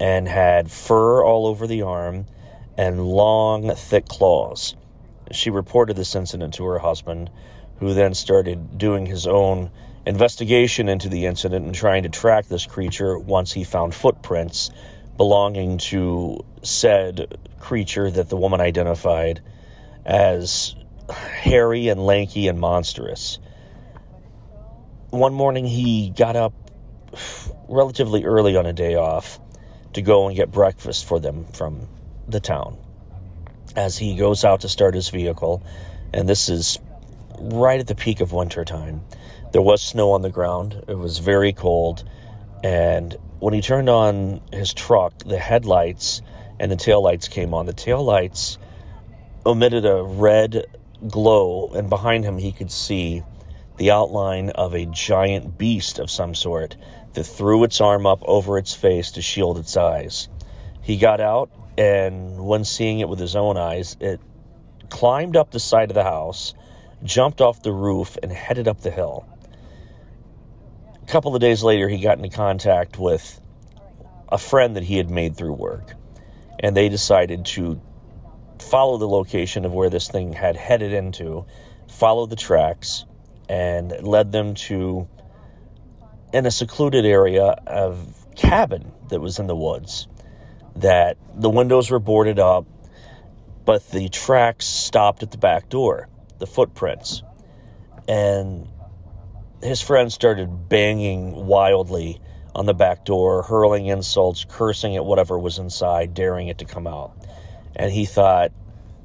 and 0.00 0.26
had 0.26 0.70
fur 0.70 1.24
all 1.24 1.46
over 1.46 1.66
the 1.66 1.82
arm 1.82 2.26
and 2.76 3.06
long, 3.06 3.74
thick 3.74 4.06
claws. 4.06 4.74
She 5.32 5.50
reported 5.50 5.96
this 5.96 6.14
incident 6.14 6.54
to 6.54 6.64
her 6.64 6.78
husband, 6.78 7.30
who 7.78 7.94
then 7.94 8.14
started 8.14 8.78
doing 8.78 9.06
his 9.06 9.26
own 9.26 9.70
investigation 10.04 10.88
into 10.88 11.08
the 11.08 11.26
incident 11.26 11.66
and 11.66 11.74
trying 11.74 12.04
to 12.04 12.08
track 12.08 12.46
this 12.46 12.66
creature 12.66 13.18
once 13.18 13.52
he 13.52 13.64
found 13.64 13.94
footprints 13.94 14.70
belonging 15.16 15.78
to 15.78 16.44
said 16.62 17.38
creature 17.58 18.10
that 18.10 18.28
the 18.28 18.36
woman 18.36 18.60
identified 18.60 19.40
as 20.04 20.74
hairy 21.10 21.88
and 21.88 22.04
lanky 22.04 22.48
and 22.48 22.58
monstrous. 22.58 23.38
One 25.10 25.34
morning 25.34 25.66
he 25.66 26.10
got 26.10 26.36
up 26.36 26.52
relatively 27.68 28.24
early 28.24 28.56
on 28.56 28.66
a 28.66 28.72
day 28.72 28.94
off 28.94 29.38
to 29.94 30.02
go 30.02 30.26
and 30.26 30.36
get 30.36 30.50
breakfast 30.50 31.06
for 31.06 31.18
them 31.18 31.46
from 31.52 31.88
the 32.28 32.40
town 32.40 32.76
as 33.76 33.96
he 33.96 34.16
goes 34.16 34.44
out 34.44 34.60
to 34.62 34.68
start 34.68 34.94
his 34.94 35.08
vehicle. 35.08 35.62
And 36.12 36.28
this 36.28 36.48
is 36.48 36.78
right 37.38 37.78
at 37.78 37.86
the 37.86 37.94
peak 37.94 38.20
of 38.20 38.32
winter 38.32 38.64
time. 38.64 39.02
There 39.52 39.62
was 39.62 39.82
snow 39.82 40.12
on 40.12 40.22
the 40.22 40.30
ground, 40.30 40.82
it 40.88 40.98
was 40.98 41.18
very 41.18 41.52
cold. 41.52 42.04
And 42.64 43.16
when 43.38 43.54
he 43.54 43.60
turned 43.60 43.88
on 43.88 44.40
his 44.52 44.72
truck, 44.72 45.16
the 45.24 45.38
headlights 45.38 46.22
and 46.58 46.70
the 46.72 46.76
taillights 46.76 47.30
came 47.30 47.54
on. 47.54 47.66
The 47.66 47.74
taillights 47.74 48.58
emitted 49.44 49.84
a 49.84 50.02
red 50.02 50.64
glow, 51.08 51.70
and 51.74 51.88
behind 51.88 52.24
him, 52.24 52.38
he 52.38 52.52
could 52.52 52.70
see 52.70 53.22
the 53.76 53.90
outline 53.90 54.50
of 54.50 54.74
a 54.74 54.86
giant 54.86 55.58
beast 55.58 55.98
of 55.98 56.10
some 56.10 56.34
sort 56.34 56.76
that 57.12 57.24
threw 57.24 57.64
its 57.64 57.80
arm 57.80 58.06
up 58.06 58.22
over 58.24 58.58
its 58.58 58.74
face 58.74 59.10
to 59.12 59.22
shield 59.22 59.58
its 59.58 59.76
eyes. 59.76 60.28
He 60.82 60.96
got 60.96 61.20
out 61.20 61.50
and 61.78 62.46
when 62.46 62.64
seeing 62.64 63.00
it 63.00 63.08
with 63.08 63.18
his 63.18 63.36
own 63.36 63.56
eyes, 63.56 63.96
it 64.00 64.20
climbed 64.88 65.36
up 65.36 65.50
the 65.50 65.60
side 65.60 65.90
of 65.90 65.94
the 65.94 66.04
house, 66.04 66.54
jumped 67.02 67.40
off 67.40 67.62
the 67.62 67.72
roof, 67.72 68.16
and 68.22 68.32
headed 68.32 68.66
up 68.66 68.80
the 68.80 68.90
hill. 68.90 69.26
A 71.02 71.06
couple 71.06 71.34
of 71.34 71.40
days 71.40 71.62
later, 71.62 71.88
he 71.88 71.98
got 71.98 72.16
into 72.16 72.30
contact 72.30 72.98
with 72.98 73.40
a 74.30 74.38
friend 74.38 74.74
that 74.76 74.84
he 74.84 74.96
had 74.96 75.10
made 75.10 75.36
through 75.36 75.52
work, 75.52 75.92
and 76.60 76.76
they 76.76 76.88
decided 76.88 77.44
to 77.44 77.80
follow 78.58 78.98
the 78.98 79.08
location 79.08 79.64
of 79.64 79.72
where 79.72 79.90
this 79.90 80.08
thing 80.08 80.32
had 80.32 80.56
headed 80.56 80.92
into, 80.92 81.46
follow 81.88 82.26
the 82.26 82.36
tracks, 82.36 83.04
and 83.48 83.92
led 84.02 84.32
them 84.32 84.54
to 84.54 85.08
in 86.32 86.46
a 86.46 86.50
secluded 86.50 87.04
area 87.04 87.56
of 87.66 88.26
cabin 88.34 88.92
that 89.08 89.20
was 89.20 89.38
in 89.38 89.46
the 89.46 89.56
woods 89.56 90.08
that 90.76 91.16
the 91.34 91.50
windows 91.50 91.90
were 91.90 91.98
boarded 91.98 92.38
up, 92.38 92.66
but 93.64 93.88
the 93.90 94.08
tracks 94.08 94.66
stopped 94.66 95.22
at 95.22 95.30
the 95.30 95.38
back 95.38 95.68
door, 95.68 96.08
the 96.38 96.46
footprints. 96.46 97.22
And 98.06 98.68
his 99.62 99.80
friend 99.80 100.12
started 100.12 100.68
banging 100.68 101.46
wildly 101.46 102.20
on 102.54 102.66
the 102.66 102.74
back 102.74 103.04
door, 103.04 103.42
hurling 103.42 103.86
insults, 103.86 104.44
cursing 104.48 104.96
at 104.96 105.04
whatever 105.04 105.38
was 105.38 105.58
inside, 105.58 106.14
daring 106.14 106.48
it 106.48 106.58
to 106.58 106.64
come 106.64 106.86
out. 106.86 107.25
And 107.76 107.92
he 107.92 108.06
thought, 108.06 108.52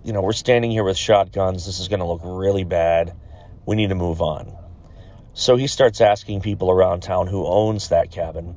you 0.04 0.14
know, 0.14 0.22
we're 0.22 0.34
standing 0.34 0.72
here 0.72 0.84
with 0.84 0.98
shotguns. 0.98 1.66
This 1.66 1.80
is 1.80 1.88
going 1.88 2.00
to 2.00 2.06
look 2.06 2.22
really 2.24 2.64
bad. 2.64 3.14
We 3.66 3.76
need 3.76 3.90
to 3.90 3.96
move 3.96 4.22
on. 4.22 4.52
So 5.34 5.56
he 5.56 5.68
starts 5.68 6.02
asking 6.02 6.42
people 6.42 6.72
around 6.72 7.02
town 7.02 7.28
who 7.28 7.46
owns 7.46 7.90
that 7.90 8.12
cabin. 8.12 8.56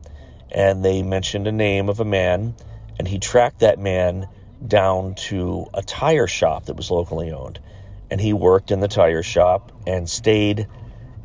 And 0.50 0.85
they 0.85 1.02
mentioned 1.02 1.47
a 1.47 1.52
name 1.52 1.88
of 1.88 2.00
a 2.00 2.04
man 2.04 2.54
and 2.99 3.09
he 3.09 3.18
tracked 3.18 3.61
that 3.61 3.78
man 3.78 4.28
down 4.66 5.14
to 5.14 5.66
a 5.75 5.83
tire 5.83 6.26
shop 6.26 6.66
that 6.66 6.76
was 6.76 6.90
locally 6.90 7.33
owned. 7.33 7.59
And 8.11 8.21
he 8.21 8.33
worked 8.33 8.71
in 8.71 8.80
the 8.80 8.88
tire 8.88 9.23
shop 9.23 9.73
and 9.87 10.09
stayed 10.09 10.68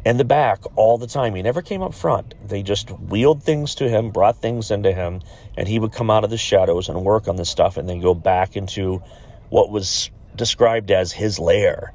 in 0.09 0.17
the 0.17 0.25
back 0.25 0.59
all 0.75 0.97
the 0.97 1.05
time. 1.05 1.35
He 1.35 1.43
never 1.43 1.61
came 1.61 1.83
up 1.83 1.93
front. 1.93 2.33
They 2.47 2.63
just 2.63 2.89
wheeled 2.89 3.43
things 3.43 3.75
to 3.75 3.87
him, 3.87 4.09
brought 4.09 4.37
things 4.37 4.71
into 4.71 4.91
him, 4.91 5.21
and 5.55 5.67
he 5.67 5.77
would 5.77 5.91
come 5.91 6.09
out 6.09 6.23
of 6.23 6.31
the 6.31 6.37
shadows 6.37 6.89
and 6.89 7.05
work 7.05 7.27
on 7.27 7.35
the 7.35 7.45
stuff 7.45 7.77
and 7.77 7.87
then 7.87 8.01
go 8.01 8.15
back 8.15 8.57
into 8.57 9.03
what 9.49 9.69
was 9.69 10.09
described 10.35 10.89
as 10.89 11.11
his 11.11 11.37
lair. 11.37 11.93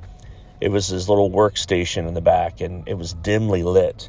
It 0.61 0.69
was 0.69 0.87
his 0.87 1.09
little 1.09 1.29
workstation 1.29 2.07
in 2.07 2.15
the 2.15 2.21
back, 2.21 2.61
and 2.61 2.87
it 2.87 2.95
was 2.95 3.15
dimly 3.15 3.65
lit. 3.65 4.09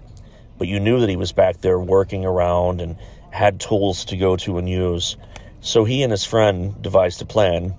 But 0.60 0.68
you 0.68 0.80
knew 0.80 1.00
that 1.00 1.10
he 1.10 1.18
was 1.18 1.32
back 1.32 1.62
there 1.62 1.80
working 1.80 2.26
around 2.26 2.82
and 2.82 2.98
had 3.32 3.60
tools 3.60 4.06
to 4.06 4.18
go 4.18 4.38
to 4.38 4.60
and 4.60 4.70
use. 4.70 5.18
So 5.62 5.84
he 5.84 6.04
and 6.04 6.12
his 6.12 6.24
friend 6.24 6.80
devised 6.80 7.24
a 7.24 7.26
plan 7.26 7.74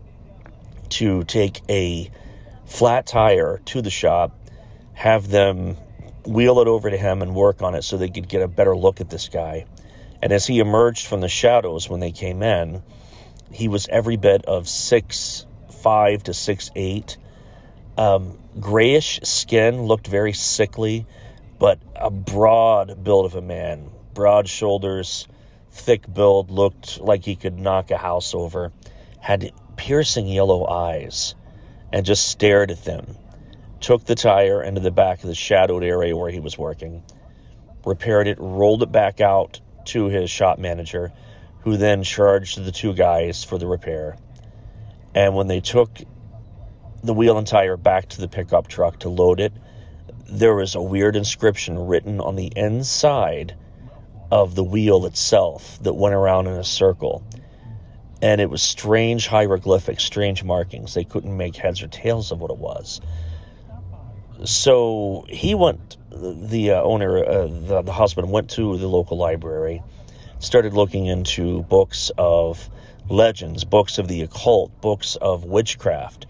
to 0.88 1.22
take 1.22 1.60
a 1.68 2.10
flat 2.64 3.06
tire 3.06 3.60
to 3.66 3.80
the 3.80 3.90
shop, 3.90 4.36
have 4.94 5.28
them 5.28 5.76
wheel 6.26 6.60
it 6.60 6.68
over 6.68 6.90
to 6.90 6.96
him 6.96 7.22
and 7.22 7.34
work 7.34 7.62
on 7.62 7.74
it 7.74 7.82
so 7.82 7.96
they 7.96 8.10
could 8.10 8.28
get 8.28 8.42
a 8.42 8.48
better 8.48 8.76
look 8.76 9.00
at 9.00 9.10
this 9.10 9.28
guy. 9.28 9.66
And 10.22 10.32
as 10.32 10.46
he 10.46 10.58
emerged 10.58 11.06
from 11.06 11.20
the 11.20 11.28
shadows 11.28 11.88
when 11.88 12.00
they 12.00 12.12
came 12.12 12.42
in, 12.42 12.82
he 13.52 13.68
was 13.68 13.86
every 13.88 14.16
bit 14.16 14.44
of 14.44 14.68
six 14.68 15.46
five 15.82 16.24
to 16.24 16.34
six 16.34 16.70
eight. 16.74 17.16
Um, 17.96 18.38
grayish 18.58 19.20
skin, 19.22 19.82
looked 19.82 20.06
very 20.06 20.32
sickly, 20.32 21.06
but 21.58 21.78
a 21.94 22.10
broad 22.10 23.02
build 23.04 23.26
of 23.26 23.34
a 23.34 23.42
man. 23.42 23.90
Broad 24.14 24.48
shoulders, 24.48 25.28
thick 25.70 26.12
build, 26.12 26.50
looked 26.50 27.00
like 27.00 27.24
he 27.24 27.36
could 27.36 27.58
knock 27.58 27.90
a 27.90 27.96
house 27.96 28.34
over. 28.34 28.72
Had 29.20 29.52
piercing 29.76 30.26
yellow 30.26 30.66
eyes 30.66 31.34
and 31.92 32.04
just 32.04 32.28
stared 32.28 32.70
at 32.70 32.84
them. 32.84 33.16
Took 33.86 34.06
the 34.06 34.16
tire 34.16 34.60
into 34.64 34.80
the 34.80 34.90
back 34.90 35.22
of 35.22 35.28
the 35.28 35.34
shadowed 35.36 35.84
area 35.84 36.16
where 36.16 36.32
he 36.32 36.40
was 36.40 36.58
working, 36.58 37.04
repaired 37.84 38.26
it, 38.26 38.36
rolled 38.40 38.82
it 38.82 38.90
back 38.90 39.20
out 39.20 39.60
to 39.84 40.06
his 40.06 40.28
shop 40.28 40.58
manager, 40.58 41.12
who 41.60 41.76
then 41.76 42.02
charged 42.02 42.64
the 42.64 42.72
two 42.72 42.92
guys 42.94 43.44
for 43.44 43.58
the 43.58 43.68
repair. 43.68 44.18
And 45.14 45.36
when 45.36 45.46
they 45.46 45.60
took 45.60 46.00
the 47.04 47.14
wheel 47.14 47.38
and 47.38 47.46
tire 47.46 47.76
back 47.76 48.08
to 48.08 48.20
the 48.20 48.26
pickup 48.26 48.66
truck 48.66 48.98
to 48.98 49.08
load 49.08 49.38
it, 49.38 49.52
there 50.28 50.56
was 50.56 50.74
a 50.74 50.82
weird 50.82 51.14
inscription 51.14 51.78
written 51.78 52.20
on 52.20 52.34
the 52.34 52.52
inside 52.56 53.54
of 54.32 54.56
the 54.56 54.64
wheel 54.64 55.06
itself 55.06 55.80
that 55.84 55.94
went 55.94 56.16
around 56.16 56.48
in 56.48 56.54
a 56.54 56.64
circle. 56.64 57.24
And 58.20 58.40
it 58.40 58.50
was 58.50 58.64
strange 58.64 59.28
hieroglyphics, 59.28 60.02
strange 60.02 60.42
markings. 60.42 60.94
They 60.94 61.04
couldn't 61.04 61.36
make 61.36 61.54
heads 61.54 61.84
or 61.84 61.86
tails 61.86 62.32
of 62.32 62.40
what 62.40 62.50
it 62.50 62.58
was. 62.58 63.00
So 64.44 65.24
he 65.28 65.54
went, 65.54 65.96
the 66.10 66.72
uh, 66.72 66.82
owner, 66.82 67.24
uh, 67.24 67.46
the, 67.46 67.82
the 67.82 67.92
husband 67.92 68.30
went 68.30 68.50
to 68.50 68.76
the 68.76 68.86
local 68.86 69.16
library, 69.16 69.82
started 70.38 70.74
looking 70.74 71.06
into 71.06 71.62
books 71.62 72.10
of 72.18 72.68
legends, 73.08 73.64
books 73.64 73.98
of 73.98 74.08
the 74.08 74.22
occult, 74.22 74.80
books 74.80 75.16
of 75.16 75.44
witchcraft, 75.44 76.26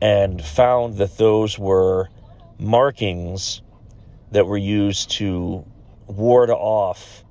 and 0.00 0.42
found 0.44 0.98
that 0.98 1.18
those 1.18 1.58
were 1.58 2.08
markings 2.58 3.62
that 4.30 4.46
were 4.46 4.56
used 4.56 5.10
to 5.10 5.64
ward 6.06 6.50
off 6.50 7.24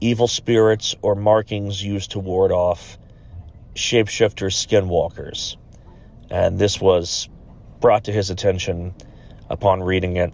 evil 0.00 0.28
spirits 0.28 0.94
or 1.02 1.14
markings 1.14 1.82
used 1.84 2.10
to 2.12 2.18
ward 2.18 2.52
off 2.52 2.98
shapeshifters, 3.74 4.54
skinwalkers. 4.54 5.56
And 6.30 6.58
this 6.58 6.80
was 6.80 7.28
brought 7.80 8.04
to 8.04 8.12
his 8.12 8.30
attention 8.30 8.94
upon 9.48 9.82
reading 9.82 10.16
it 10.16 10.32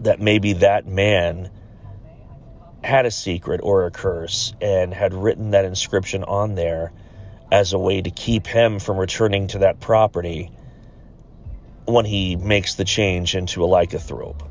that 0.00 0.20
maybe 0.20 0.52
that 0.54 0.86
man 0.86 1.50
had 2.82 3.06
a 3.06 3.10
secret 3.10 3.60
or 3.62 3.86
a 3.86 3.90
curse 3.90 4.52
and 4.60 4.92
had 4.92 5.14
written 5.14 5.50
that 5.52 5.64
inscription 5.64 6.24
on 6.24 6.54
there 6.54 6.92
as 7.50 7.72
a 7.72 7.78
way 7.78 8.02
to 8.02 8.10
keep 8.10 8.46
him 8.46 8.78
from 8.78 8.96
returning 8.96 9.46
to 9.46 9.58
that 9.58 9.78
property 9.78 10.50
when 11.86 12.04
he 12.04 12.36
makes 12.36 12.74
the 12.74 12.84
change 12.84 13.34
into 13.34 13.64
a 13.64 13.68
lycanthrope. 13.68 14.48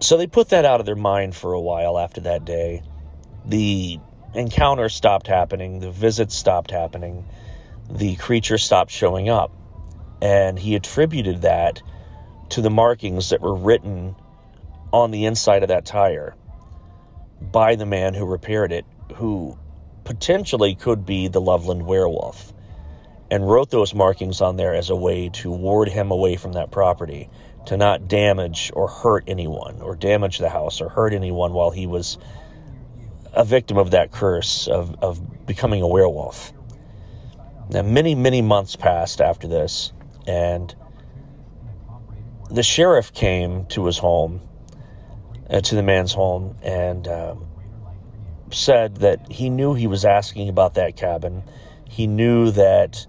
So 0.00 0.16
they 0.16 0.26
put 0.26 0.48
that 0.48 0.64
out 0.64 0.80
of 0.80 0.86
their 0.86 0.96
mind 0.96 1.34
for 1.34 1.52
a 1.52 1.60
while 1.60 1.98
after 1.98 2.20
that 2.22 2.44
day. 2.44 2.82
The 3.44 3.98
encounter 4.34 4.88
stopped 4.88 5.26
happening, 5.26 5.80
the 5.80 5.90
visits 5.90 6.34
stopped 6.34 6.70
happening, 6.70 7.26
the 7.90 8.16
creature 8.16 8.58
stopped 8.58 8.90
showing 8.90 9.28
up. 9.28 9.52
And 10.22 10.58
he 10.58 10.76
attributed 10.76 11.42
that 11.42 11.82
to 12.50 12.62
the 12.62 12.70
markings 12.70 13.30
that 13.30 13.42
were 13.42 13.56
written 13.56 14.14
on 14.92 15.10
the 15.10 15.24
inside 15.24 15.62
of 15.62 15.68
that 15.68 15.84
tire 15.84 16.36
by 17.40 17.74
the 17.74 17.86
man 17.86 18.14
who 18.14 18.24
repaired 18.24 18.70
it, 18.70 18.84
who 19.16 19.58
potentially 20.04 20.76
could 20.76 21.04
be 21.04 21.26
the 21.26 21.40
Loveland 21.40 21.86
werewolf, 21.86 22.52
and 23.32 23.48
wrote 23.48 23.70
those 23.70 23.94
markings 23.94 24.40
on 24.40 24.56
there 24.56 24.74
as 24.74 24.90
a 24.90 24.96
way 24.96 25.28
to 25.30 25.50
ward 25.50 25.88
him 25.88 26.10
away 26.12 26.36
from 26.36 26.52
that 26.52 26.70
property, 26.70 27.28
to 27.66 27.76
not 27.76 28.06
damage 28.06 28.70
or 28.74 28.86
hurt 28.86 29.24
anyone, 29.26 29.80
or 29.80 29.96
damage 29.96 30.38
the 30.38 30.48
house, 30.48 30.80
or 30.80 30.88
hurt 30.88 31.12
anyone 31.12 31.52
while 31.52 31.70
he 31.70 31.86
was 31.86 32.16
a 33.32 33.44
victim 33.44 33.76
of 33.76 33.90
that 33.90 34.12
curse 34.12 34.68
of, 34.68 34.94
of 35.02 35.46
becoming 35.46 35.82
a 35.82 35.88
werewolf. 35.88 36.52
Now, 37.70 37.82
many, 37.82 38.14
many 38.14 38.42
months 38.42 38.76
passed 38.76 39.20
after 39.20 39.48
this, 39.48 39.92
and 40.26 40.74
the 42.50 42.62
sheriff 42.62 43.12
came 43.12 43.66
to 43.66 43.86
his 43.86 43.98
home 43.98 44.40
uh, 45.48 45.60
to 45.60 45.74
the 45.74 45.82
man's 45.82 46.12
home 46.12 46.56
and 46.62 47.08
um, 47.08 47.46
said 48.50 48.96
that 48.96 49.30
he 49.30 49.50
knew 49.50 49.74
he 49.74 49.86
was 49.86 50.04
asking 50.04 50.48
about 50.48 50.74
that 50.74 50.96
cabin. 50.96 51.42
He 51.88 52.06
knew 52.06 52.50
that 52.52 53.06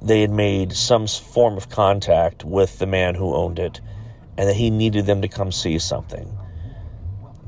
they 0.00 0.20
had 0.20 0.30
made 0.30 0.72
some 0.72 1.06
form 1.06 1.56
of 1.56 1.68
contact 1.68 2.44
with 2.44 2.78
the 2.78 2.86
man 2.86 3.14
who 3.14 3.34
owned 3.34 3.58
it 3.58 3.80
and 4.36 4.48
that 4.48 4.54
he 4.54 4.70
needed 4.70 5.06
them 5.06 5.22
to 5.22 5.28
come 5.28 5.50
see 5.50 5.78
something. 5.78 6.38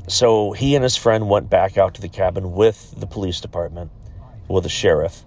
So 0.08 0.50
he 0.50 0.74
and 0.74 0.82
his 0.82 0.96
friend 0.96 1.28
went 1.28 1.48
back 1.48 1.78
out 1.78 1.94
to 1.94 2.00
the 2.00 2.08
cabin 2.08 2.52
with 2.52 2.94
the 2.98 3.06
police 3.06 3.40
department, 3.40 3.92
with 4.48 4.64
the 4.64 4.68
sheriff, 4.68 5.24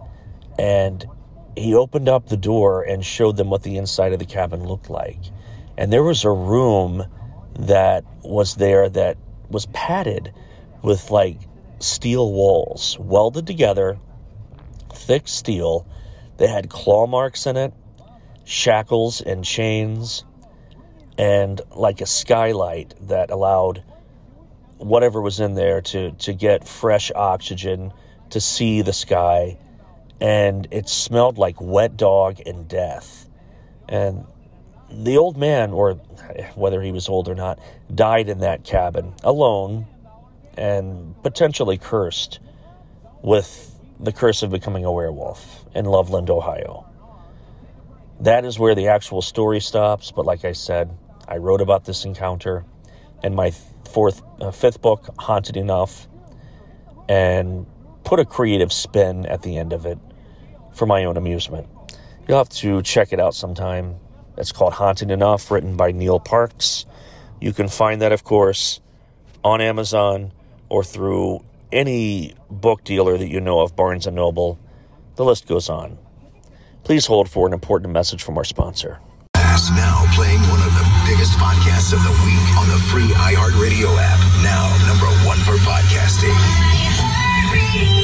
and 0.60 1.06
he 1.56 1.74
opened 1.76 2.10
up 2.10 2.28
the 2.28 2.38
door 2.38 2.84
and 2.84 3.06
showed 3.06 3.38
them 3.38 3.50
what 3.50 3.64
the 3.64 3.78
inside 3.78 4.14
of 4.14 4.20
the 4.20 4.26
cabin 4.26 4.64
looked 4.66 4.90
like. 4.90 5.20
And 5.78 5.92
there 5.92 6.04
was 6.04 6.24
a 6.24 6.32
room 6.32 7.06
that 7.60 8.04
was 8.24 8.56
there 8.56 8.90
that 8.90 9.18
was 9.50 9.68
padded 9.68 10.34
with 10.82 11.12
like 11.12 11.38
steel 11.80 12.32
walls 12.32 12.98
welded 13.00 13.48
together, 13.48 14.00
thick 14.94 15.28
steel 15.28 15.88
that 16.38 16.50
had 16.50 16.70
claw 16.70 17.06
marks 17.08 17.46
in 17.46 17.58
it, 17.58 17.74
shackles 18.46 19.22
and 19.22 19.44
chains, 19.44 20.26
and 21.18 21.62
like 21.76 22.02
a 22.02 22.06
skylight 22.06 22.94
that 23.02 23.30
allowed 23.30 23.84
whatever 24.78 25.22
was 25.22 25.40
in 25.40 25.54
there 25.54 25.82
to, 25.82 26.12
to 26.14 26.34
get 26.34 26.68
fresh 26.68 27.12
oxygen, 27.14 27.94
to 28.32 28.42
see 28.42 28.82
the 28.82 28.94
sky. 28.94 29.58
And 30.22 30.68
it 30.72 30.88
smelled 30.88 31.38
like 31.38 31.60
wet 31.60 31.98
dog 31.98 32.40
and 32.46 32.68
death. 32.68 33.28
And 33.90 34.26
the 34.90 35.18
old 35.18 35.38
man, 35.38 35.72
or 35.72 35.96
whether 36.56 36.82
he 36.82 36.92
was 36.92 37.10
old 37.10 37.28
or 37.28 37.36
not, 37.36 37.60
died 37.94 38.30
in 38.30 38.40
that 38.40 38.64
cabin 38.64 39.14
alone 39.24 39.88
and 40.56 41.16
potentially 41.24 41.78
cursed 41.78 42.40
with 43.22 43.74
the 44.00 44.12
curse 44.12 44.44
of 44.44 44.52
becoming 44.52 44.86
a 44.86 44.92
werewolf 44.92 45.66
in 45.74 45.86
Loveland, 45.86 46.30
Ohio. 46.30 46.86
That 48.20 48.46
is 48.46 48.60
where 48.60 48.76
the 48.76 48.88
actual 48.88 49.22
story 49.22 49.60
stops, 49.60 50.12
but 50.12 50.26
like 50.26 50.46
I 50.46 50.52
said, 50.52 50.96
I 51.28 51.38
wrote 51.38 51.62
about 51.62 51.86
this 51.86 52.06
encounter 52.06 52.66
in 53.24 53.34
my 53.34 53.52
fourth, 53.90 54.22
uh, 54.40 54.52
fifth 54.52 54.82
book, 54.82 55.10
Haunted 55.18 55.58
Enough, 55.58 56.08
and 57.10 57.66
put 58.04 58.20
a 58.20 58.26
creative 58.26 58.72
spin 58.72 59.26
at 59.26 59.42
the 59.42 59.58
end 59.58 59.74
of 59.74 59.86
it 59.86 59.98
for 60.74 60.86
my 60.86 61.06
own 61.06 61.18
amusement. 61.18 61.68
You'll 62.28 62.38
have 62.38 62.50
to 62.50 62.82
check 62.82 63.14
it 63.14 63.20
out 63.20 63.36
sometime. 63.36 63.96
It's 64.38 64.52
called 64.52 64.74
Haunted 64.74 65.12
Enough, 65.12 65.52
written 65.52 65.76
by 65.76 65.92
Neil 65.92 66.20
Parks. 66.20 66.86
You 67.40 67.54
can 67.54 67.68
find 67.68 68.02
that, 68.02 68.12
of 68.12 68.24
course, 68.24 68.80
on 69.44 69.62
Amazon 69.62 70.32
or 70.70 70.84
through 70.84 71.44
any 71.72 72.34
book 72.50 72.84
dealer 72.84 73.18
that 73.18 73.28
you 73.28 73.40
know 73.40 73.60
of, 73.60 73.76
Barnes 73.76 74.08
& 74.08 74.12
Noble. 74.12 74.58
The 75.16 75.26
list 75.26 75.48
goes 75.48 75.70
on. 75.70 75.98
Please 76.84 77.06
hold 77.06 77.30
for 77.30 77.48
an 77.48 77.54
important 77.54 77.94
message 77.94 78.24
from 78.24 78.38
our 78.38 78.44
sponsor. 78.44 79.00
Now 79.76 80.04
playing 80.14 80.42
one 80.52 80.60
of 80.60 80.74
the 80.74 80.86
biggest 81.08 81.38
podcasts 81.38 81.94
of 81.94 82.04
the 82.04 82.12
week 82.26 82.58
on 82.58 82.68
the 82.68 82.80
free 82.92 83.14
iHeartRadio 83.16 83.96
app. 83.98 84.20
Now 84.44 84.68
number 84.88 85.08
one 85.26 85.38
for 85.38 85.56
podcasting 85.64 86.73
free. 87.54 88.03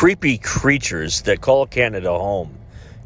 Creepy 0.00 0.38
creatures 0.38 1.20
that 1.20 1.42
call 1.42 1.66
Canada 1.66 2.08
home. 2.08 2.56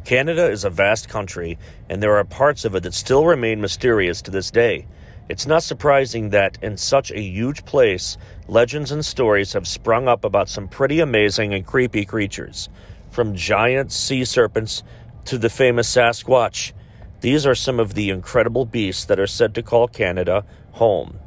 Canada 0.05 0.49
is 0.49 0.63
a 0.63 0.71
vast 0.71 1.09
country, 1.09 1.59
and 1.89 2.01
there 2.01 2.17
are 2.19 2.25
parts 2.25 2.65
of 2.65 2.77
it 2.77 2.85
that 2.85 2.95
still 2.95 3.27
remain 3.27 3.61
mysterious 3.61 4.23
to 4.23 4.31
this 4.31 4.53
day. 4.53 4.87
It's 5.29 5.45
not 5.45 5.65
surprising 5.65 6.31
that 6.31 6.57
in 6.63 6.77
such 6.77 7.11
a 7.11 7.21
huge 7.21 7.65
place, 7.65 8.17
legends 8.47 8.93
and 8.93 9.05
stories 9.05 9.55
have 9.55 9.67
sprung 9.67 10.07
up 10.07 10.25
about 10.25 10.49
some 10.49 10.69
pretty 10.69 11.01
amazing 11.01 11.53
and 11.53 11.67
creepy 11.67 12.05
creatures. 12.05 12.69
From 13.11 13.35
giant 13.35 13.91
sea 13.91 14.25
serpents 14.25 14.85
to 15.25 15.37
the 15.37 15.51
famous 15.51 15.93
Sasquatch, 15.93 16.75
these 17.23 17.45
are 17.45 17.57
some 17.57 17.81
of 17.81 17.95
the 17.95 18.11
incredible 18.11 18.67
beasts 18.67 19.05
that 19.07 19.19
are 19.19 19.27
said 19.27 19.53
to 19.57 19.65
call 19.65 19.89
Canada 19.89 20.45
home. 20.71 21.19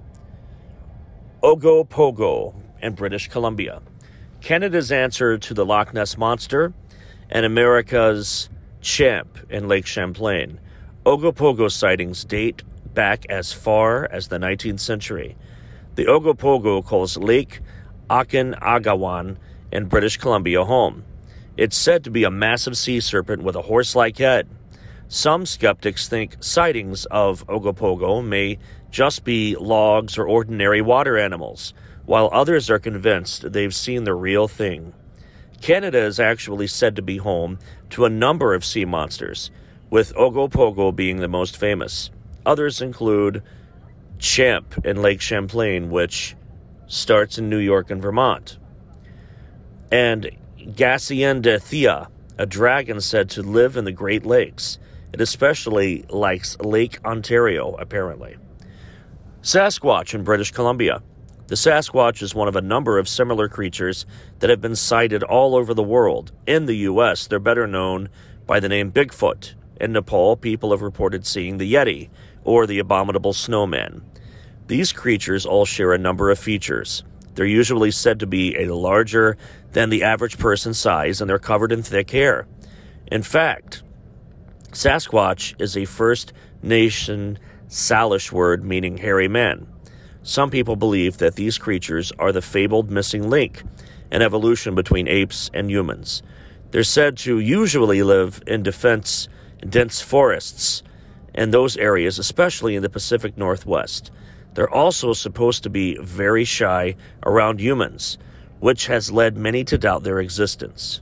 Ogopogo 1.44 2.56
in 2.82 2.94
British 2.94 3.28
Columbia. 3.28 3.82
Canada's 4.48 4.94
answer 4.94 5.38
to 5.38 5.54
the 5.54 5.66
Loch 5.66 5.94
Ness 5.94 6.18
Monster 6.18 6.72
and 7.30 7.46
America's 7.46 8.50
Champ 8.80 9.38
in 9.50 9.68
Lake 9.68 9.86
Champlain. 9.86 10.62
Ogopogo 11.06 11.70
sightings 11.70 12.24
date 12.24 12.64
back 12.94 13.26
as 13.28 13.52
far 13.52 14.06
as 14.10 14.30
the 14.30 14.38
19th 14.38 14.80
century. 14.80 15.36
The 15.96 16.06
Ogopogo 16.06 16.82
calls 16.86 17.18
Lake 17.18 17.60
Okanagan 18.10 19.38
in 19.74 19.86
British 19.88 20.16
Columbia 20.16 20.64
home. 20.64 21.04
It's 21.58 21.76
said 21.76 22.06
to 22.06 22.10
be 22.10 22.24
a 22.24 22.32
massive 22.32 22.78
sea 22.78 23.02
serpent 23.02 23.44
with 23.44 23.58
a 23.58 23.64
horse 23.64 23.98
like 23.98 24.20
head. 24.20 24.48
Some 25.10 25.46
skeptics 25.46 26.08
think 26.08 26.42
sightings 26.42 27.04
of 27.08 27.46
Ogopogo 27.48 28.26
may 28.26 28.60
just 28.92 29.26
be 29.26 29.58
logs 29.58 30.18
or 30.18 30.26
ordinary 30.26 30.82
water 30.82 31.18
animals, 31.18 31.74
while 32.08 32.30
others 32.32 32.70
are 32.70 32.80
convinced 32.80 33.52
they've 33.52 33.76
seen 33.76 34.06
the 34.06 34.16
real 34.16 34.48
thing. 34.48 34.94
Canada 35.62 36.00
is 36.00 36.20
actually 36.20 36.66
said 36.66 36.96
to 36.96 37.02
be 37.02 37.18
home 37.18 37.60
to 37.90 38.06
a 38.06 38.10
number 38.10 38.54
of 38.54 38.64
sea 38.64 38.86
monsters, 38.86 39.52
with 39.90 40.16
Ogopogo 40.16 40.96
being 40.96 41.18
the 41.18 41.28
most 41.28 41.58
famous. 41.58 42.10
Others 42.46 42.82
include 42.82 43.44
Champ 44.20 44.86
in 44.86 45.02
Lake 45.02 45.20
Champlain, 45.20 45.90
which 45.90 46.36
starts 46.88 47.38
in 47.38 47.50
New 47.50 47.58
York 47.58 47.92
and 47.92 48.02
Vermont, 48.02 48.58
and 49.92 50.32
Thea, 51.60 52.08
a 52.38 52.46
dragon 52.46 53.02
said 53.02 53.30
to 53.32 53.42
live 53.42 53.76
in 53.76 53.84
the 53.84 53.92
Great 53.92 54.26
Lakes. 54.26 54.80
It 55.12 55.20
especially 55.20 56.06
likes 56.10 56.58
Lake 56.60 57.00
Ontario, 57.04 57.76
apparently. 57.78 58.38
Sasquatch 59.42 60.14
in 60.14 60.24
British 60.24 60.52
Columbia. 60.52 61.02
The 61.48 61.56
Sasquatch 61.56 62.22
is 62.22 62.36
one 62.36 62.50
of 62.50 62.58
a 62.58 62.62
number 62.62 63.00
of 63.00 63.08
similar 63.08 63.48
creatures 63.48 64.06
that 64.40 64.50
have 64.50 64.60
been 64.60 64.76
sighted 64.76 65.24
all 65.24 65.56
over 65.56 65.74
the 65.74 65.82
world. 65.82 66.34
In 66.46 66.66
the 66.66 66.76
U.S., 66.76 67.26
they're 67.26 67.40
better 67.40 67.66
known 67.66 68.10
by 68.46 68.60
the 68.60 68.68
name 68.68 68.92
Bigfoot. 68.92 69.54
In 69.80 69.94
Nepal, 69.94 70.36
people 70.36 70.72
have 70.72 70.82
reported 70.82 71.26
seeing 71.26 71.58
the 71.58 71.74
Yeti 71.74 72.10
or 72.44 72.68
the 72.68 72.80
abominable 72.80 73.32
snowman. 73.32 74.04
These 74.68 74.92
creatures 74.92 75.46
all 75.46 75.64
share 75.64 75.94
a 75.94 75.98
number 75.98 76.30
of 76.30 76.38
features. 76.38 77.04
They're 77.36 77.46
usually 77.46 77.92
said 77.92 78.20
to 78.20 78.28
be 78.28 78.58
a 78.58 78.76
larger 78.76 79.38
than 79.72 79.90
the 79.90 80.04
average 80.04 80.38
person 80.38 80.74
size 80.74 81.22
and 81.22 81.30
they're 81.30 81.40
covered 81.40 81.72
in 81.72 81.82
thick 81.82 82.10
hair. 82.10 82.46
In 83.10 83.24
fact, 83.24 83.84
Sasquatch 84.72 85.54
is 85.62 85.78
a 85.78 85.86
First 85.86 86.34
Nation 86.62 87.40
Salish 87.70 88.34
word 88.34 88.66
meaning 88.66 88.98
hairy 88.98 89.30
man. 89.30 89.68
Some 90.28 90.50
people 90.50 90.76
believe 90.76 91.20
that 91.20 91.36
these 91.36 91.58
creatures 91.58 92.12
are 92.20 92.34
the 92.34 92.42
fabled 92.42 92.92
missing 92.92 93.30
link 93.30 93.64
in 94.12 94.22
evolution 94.22 94.76
between 94.76 95.08
apes 95.08 95.50
and 95.54 95.72
humans. 95.72 96.22
They're 96.72 96.84
said 96.84 97.16
to 97.20 97.40
usually 97.40 98.04
live 98.04 98.44
in 98.46 98.62
defense, 98.62 99.30
dense 99.62 100.02
forests 100.02 100.84
in 101.34 101.52
those 101.52 101.78
areas, 101.78 102.20
especially 102.20 102.76
in 102.76 102.84
the 102.84 102.90
Pacific 102.90 103.38
Northwest. 103.38 104.12
They're 104.54 104.70
also 104.70 105.14
supposed 105.14 105.64
to 105.64 105.70
be 105.70 105.98
very 106.02 106.44
shy 106.44 106.98
around 107.26 107.62
humans, 107.62 108.18
which 108.60 108.88
has 108.88 109.10
led 109.10 109.38
many 109.38 109.64
to 109.64 109.78
doubt 109.78 110.04
their 110.04 110.20
existence. 110.20 111.00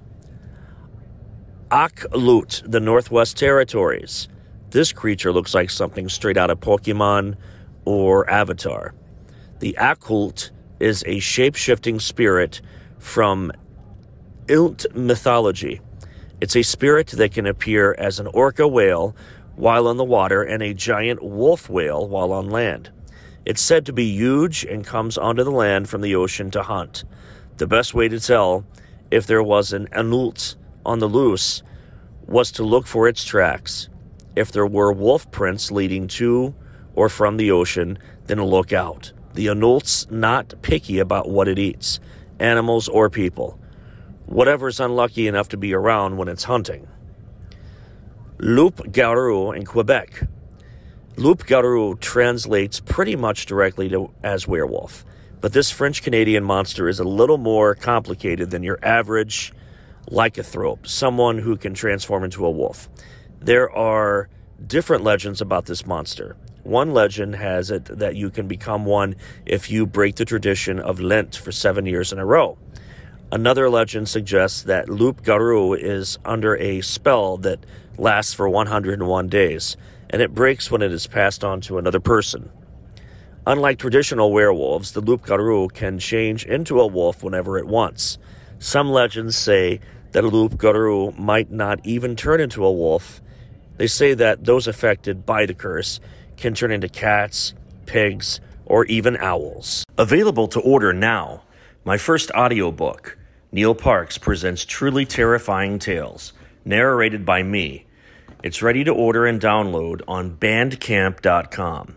Akhlut, 1.71 2.61
the 2.63 2.79
Northwest 2.79 3.38
Territories. 3.38 4.27
This 4.69 4.93
creature 4.93 5.31
looks 5.31 5.55
like 5.55 5.71
something 5.71 6.09
straight 6.09 6.38
out 6.38 6.51
of 6.51 6.59
Pokemon 6.59 7.38
or 7.85 8.29
Avatar. 8.29 8.93
The 9.59 9.77
Akhlut 9.79 10.51
is 10.79 11.03
a 11.07 11.19
shape 11.19 11.55
shifting 11.55 11.99
spirit 11.99 12.61
from 12.99 13.51
Ilt 14.47 14.85
mythology. 14.93 15.79
It's 16.41 16.55
a 16.55 16.63
spirit 16.63 17.07
that 17.07 17.31
can 17.31 17.45
appear 17.45 17.95
as 17.97 18.19
an 18.19 18.27
orca 18.27 18.67
whale 18.67 19.15
while 19.55 19.87
on 19.87 19.95
the 19.95 20.03
water 20.03 20.43
and 20.43 20.61
a 20.61 20.73
giant 20.73 21.23
wolf 21.23 21.69
whale 21.69 22.07
while 22.07 22.33
on 22.33 22.49
land. 22.49 22.91
It's 23.45 23.61
said 23.61 23.85
to 23.85 23.93
be 23.93 24.05
huge 24.05 24.65
and 24.65 24.85
comes 24.85 25.17
onto 25.17 25.43
the 25.43 25.51
land 25.51 25.87
from 25.87 26.01
the 26.01 26.15
ocean 26.15 26.51
to 26.51 26.63
hunt. 26.63 27.05
The 27.57 27.67
best 27.67 27.93
way 27.93 28.09
to 28.09 28.19
tell 28.19 28.65
if 29.09 29.25
there 29.25 29.43
was 29.43 29.71
an 29.71 29.87
Anult 29.93 30.55
on 30.85 30.99
the 30.99 31.07
loose 31.07 31.63
was 32.27 32.51
to 32.51 32.63
look 32.63 32.87
for 32.87 33.07
its 33.07 33.23
tracks. 33.23 33.87
If 34.35 34.51
there 34.51 34.67
were 34.67 34.91
wolf 34.91 35.31
prints 35.31 35.71
leading 35.71 36.07
to 36.09 36.53
or 36.93 37.07
from 37.07 37.37
the 37.37 37.51
ocean, 37.51 37.97
then 38.25 38.43
look 38.43 38.73
out. 38.73 39.13
The 39.36 39.48
Anult's 39.48 40.10
not 40.10 40.54
picky 40.62 41.00
about 41.00 41.30
what 41.30 41.50
it 41.50 41.60
eats, 41.60 42.00
animals 42.39 42.88
or 42.88 43.10
people. 43.10 43.60
Whatever's 44.28 44.80
unlucky 44.80 45.28
enough 45.28 45.50
to 45.50 45.58
be 45.58 45.74
around 45.74 46.15
when 46.15 46.30
it's 46.30 46.45
hunting. 46.45 46.88
Loup 48.39 48.93
Garou 48.93 49.52
in 49.52 49.65
Quebec. 49.65 50.26
Loup 51.17 51.45
Garou 51.45 51.95
translates 51.98 52.80
pretty 52.80 53.17
much 53.17 53.45
directly 53.45 53.89
to 53.89 54.10
as 54.24 54.48
werewolf, 54.48 55.04
but 55.41 55.52
this 55.52 55.69
French 55.69 56.02
Canadian 56.02 56.45
monster 56.45 56.88
is 56.88 57.02
a 57.02 57.04
little 57.04 57.38
more 57.38 57.76
complicated 57.76 58.52
than 58.52 58.63
your 58.63 58.80
average 58.82 59.52
lycanthrope, 60.10 60.88
someone 60.88 61.39
who 61.39 61.58
can 61.58 61.74
transform 61.74 62.24
into 62.24 62.45
a 62.45 62.52
wolf. 62.52 62.88
There 63.41 63.69
are 63.69 64.30
different 64.65 65.04
legends 65.04 65.41
about 65.41 65.65
this 65.65 65.86
monster. 65.86 66.38
One 66.65 66.95
legend 66.95 67.36
has 67.36 67.69
it 67.69 67.86
that 67.86 68.15
you 68.15 68.32
can 68.32 68.47
become 68.47 68.86
one 68.86 69.17
if 69.45 69.69
you 69.69 69.86
break 69.86 70.15
the 70.15 70.25
tradition 70.25 70.80
of 70.80 70.99
Lent 70.99 71.36
for 71.36 71.51
seven 71.51 71.86
years 71.86 72.12
in 72.12 72.17
a 72.17 72.25
row. 72.25 72.58
Another 73.32 73.69
legend 73.69 74.10
suggests 74.10 74.63
that 74.63 74.89
Loup 74.89 75.21
Garou 75.21 75.73
is 75.73 76.17
under 76.25 76.58
a 76.58 76.82
spell 76.82 77.38
that 77.38 77.60
lasts 77.99 78.34
for 78.34 78.49
101 78.49 79.28
days, 79.28 79.78
and 80.10 80.23
it 80.23 80.34
breaks 80.34 80.71
when 80.71 80.82
it 80.82 80.91
is 80.91 81.06
passed 81.06 81.43
on 81.43 81.62
to 81.62 81.78
another 81.78 81.99
person. 81.99 82.49
Unlike 83.45 83.78
traditional 83.78 84.32
werewolves, 84.32 84.93
the 84.93 85.01
Loup 85.01 85.21
Garou 85.21 85.67
can 85.67 85.99
change 85.99 86.47
into 86.47 86.82
a 86.82 86.88
wolf 86.88 87.21
whenever 87.21 87.60
it 87.60 87.67
wants. 87.67 88.17
Some 88.58 88.89
legends 88.89 89.38
say 89.38 89.82
that 90.13 90.23
a 90.23 90.30
Loup 90.30 90.58
Garou 90.58 91.12
might 91.12 91.51
not 91.51 91.80
even 91.84 92.15
turn 92.15 92.41
into 92.41 92.65
a 92.65 92.73
wolf. 92.73 93.21
They 93.78 93.86
say 93.86 94.15
that 94.15 94.45
those 94.45 94.65
affected 94.65 95.28
by 95.28 95.45
the 95.45 95.54
curse 95.54 95.99
can 96.38 96.54
turn 96.54 96.71
into 96.71 96.89
cats, 96.89 97.54
pigs, 97.86 98.39
or 98.65 98.86
even 98.86 99.17
owls. 99.17 99.84
Available 99.98 100.48
to 100.50 100.60
order 100.60 100.93
now. 100.93 101.43
My 101.84 101.98
first 101.98 102.32
audiobook, 102.32 103.17
Neil 103.52 103.76
Parks 103.76 104.17
presents 104.17 104.65
Truly 104.65 105.06
Terrifying 105.06 105.80
Tales, 105.80 106.34
narrated 106.65 107.26
by 107.26 107.43
me. 107.43 107.86
It's 108.43 108.62
ready 108.62 108.84
to 108.84 108.91
order 108.93 109.26
and 109.26 109.39
download 109.39 110.02
on 110.08 110.36
bandcamp.com. 110.38 111.95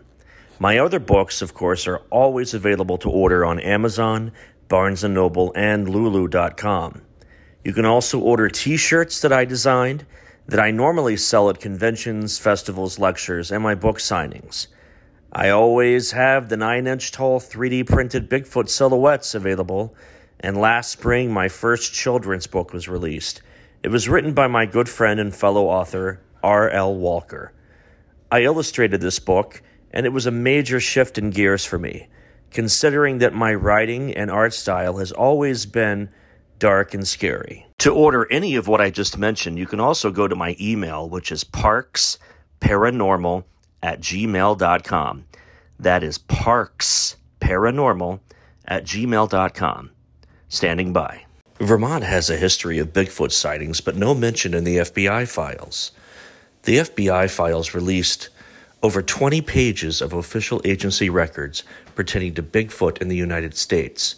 My 0.59 0.77
other 0.77 0.99
books, 0.99 1.41
of 1.41 1.53
course, 1.53 1.87
are 1.87 2.01
always 2.09 2.53
available 2.53 2.97
to 2.99 3.09
order 3.09 3.45
on 3.45 3.59
Amazon, 3.59 4.31
Barnes 4.67 5.03
& 5.03 5.05
Noble, 5.05 5.53
and 5.55 5.89
lulu.com. 5.89 7.01
You 7.63 7.73
can 7.73 7.85
also 7.85 8.19
order 8.19 8.49
t-shirts 8.49 9.21
that 9.21 9.33
I 9.33 9.45
designed 9.45 10.05
that 10.49 10.59
I 10.59 10.71
normally 10.71 11.15
sell 11.15 11.47
at 11.51 11.59
conventions, 11.59 12.39
festivals, 12.39 12.97
lectures, 12.97 13.51
and 13.51 13.61
my 13.61 13.75
book 13.75 13.97
signings. 13.97 14.65
I 15.31 15.49
always 15.49 16.09
have 16.11 16.49
the 16.49 16.57
9 16.57 16.87
inch 16.87 17.11
tall 17.11 17.39
3D 17.39 17.85
printed 17.85 18.31
Bigfoot 18.31 18.67
silhouettes 18.67 19.35
available, 19.35 19.95
and 20.39 20.57
last 20.57 20.91
spring 20.91 21.31
my 21.31 21.49
first 21.49 21.93
children's 21.93 22.47
book 22.47 22.73
was 22.73 22.89
released. 22.89 23.43
It 23.83 23.89
was 23.89 24.09
written 24.09 24.33
by 24.33 24.47
my 24.47 24.65
good 24.65 24.89
friend 24.89 25.19
and 25.19 25.35
fellow 25.35 25.67
author, 25.67 26.19
R.L. 26.41 26.95
Walker. 26.95 27.53
I 28.31 28.41
illustrated 28.41 29.01
this 29.01 29.19
book, 29.19 29.61
and 29.91 30.07
it 30.07 30.13
was 30.13 30.25
a 30.25 30.31
major 30.31 30.79
shift 30.79 31.19
in 31.19 31.29
gears 31.29 31.63
for 31.63 31.77
me, 31.77 32.07
considering 32.49 33.19
that 33.19 33.35
my 33.35 33.53
writing 33.53 34.15
and 34.15 34.31
art 34.31 34.55
style 34.55 34.97
has 34.97 35.11
always 35.11 35.67
been 35.67 36.09
dark 36.57 36.95
and 36.95 37.07
scary. 37.07 37.68
To 37.79 37.91
order 37.93 38.29
any 38.29 38.55
of 38.55 38.67
what 38.67 38.81
I 38.81 38.89
just 38.89 39.17
mentioned, 39.17 39.57
you 39.57 39.65
can 39.65 39.79
also 39.79 40.11
go 40.11 40.27
to 40.27 40.35
my 40.35 40.57
email, 40.59 41.07
which 41.07 41.31
is 41.31 41.45
parksparanormal 41.45 43.45
at 43.81 44.01
gmail.com. 44.01 45.25
That 45.79 46.03
is 46.03 46.19
parksparanormal 46.19 48.19
at 48.65 48.83
gmail.com. 48.83 49.91
Standing 50.49 50.91
by. 50.91 51.23
Vermont 51.59 52.03
has 52.03 52.29
a 52.29 52.35
history 52.35 52.79
of 52.79 52.91
Bigfoot 52.91 53.31
sightings, 53.31 53.79
but 53.79 53.95
no 53.95 54.13
mention 54.13 54.53
in 54.53 54.65
the 54.65 54.75
FBI 54.77 55.25
files. 55.29 55.93
The 56.63 56.79
FBI 56.79 57.29
files 57.29 57.73
released 57.73 58.27
over 58.83 59.01
20 59.01 59.39
pages 59.41 60.01
of 60.01 60.11
official 60.11 60.59
agency 60.65 61.09
records 61.09 61.63
pertaining 61.95 62.33
to 62.33 62.43
Bigfoot 62.43 63.01
in 63.01 63.07
the 63.07 63.15
United 63.15 63.55
States, 63.55 64.15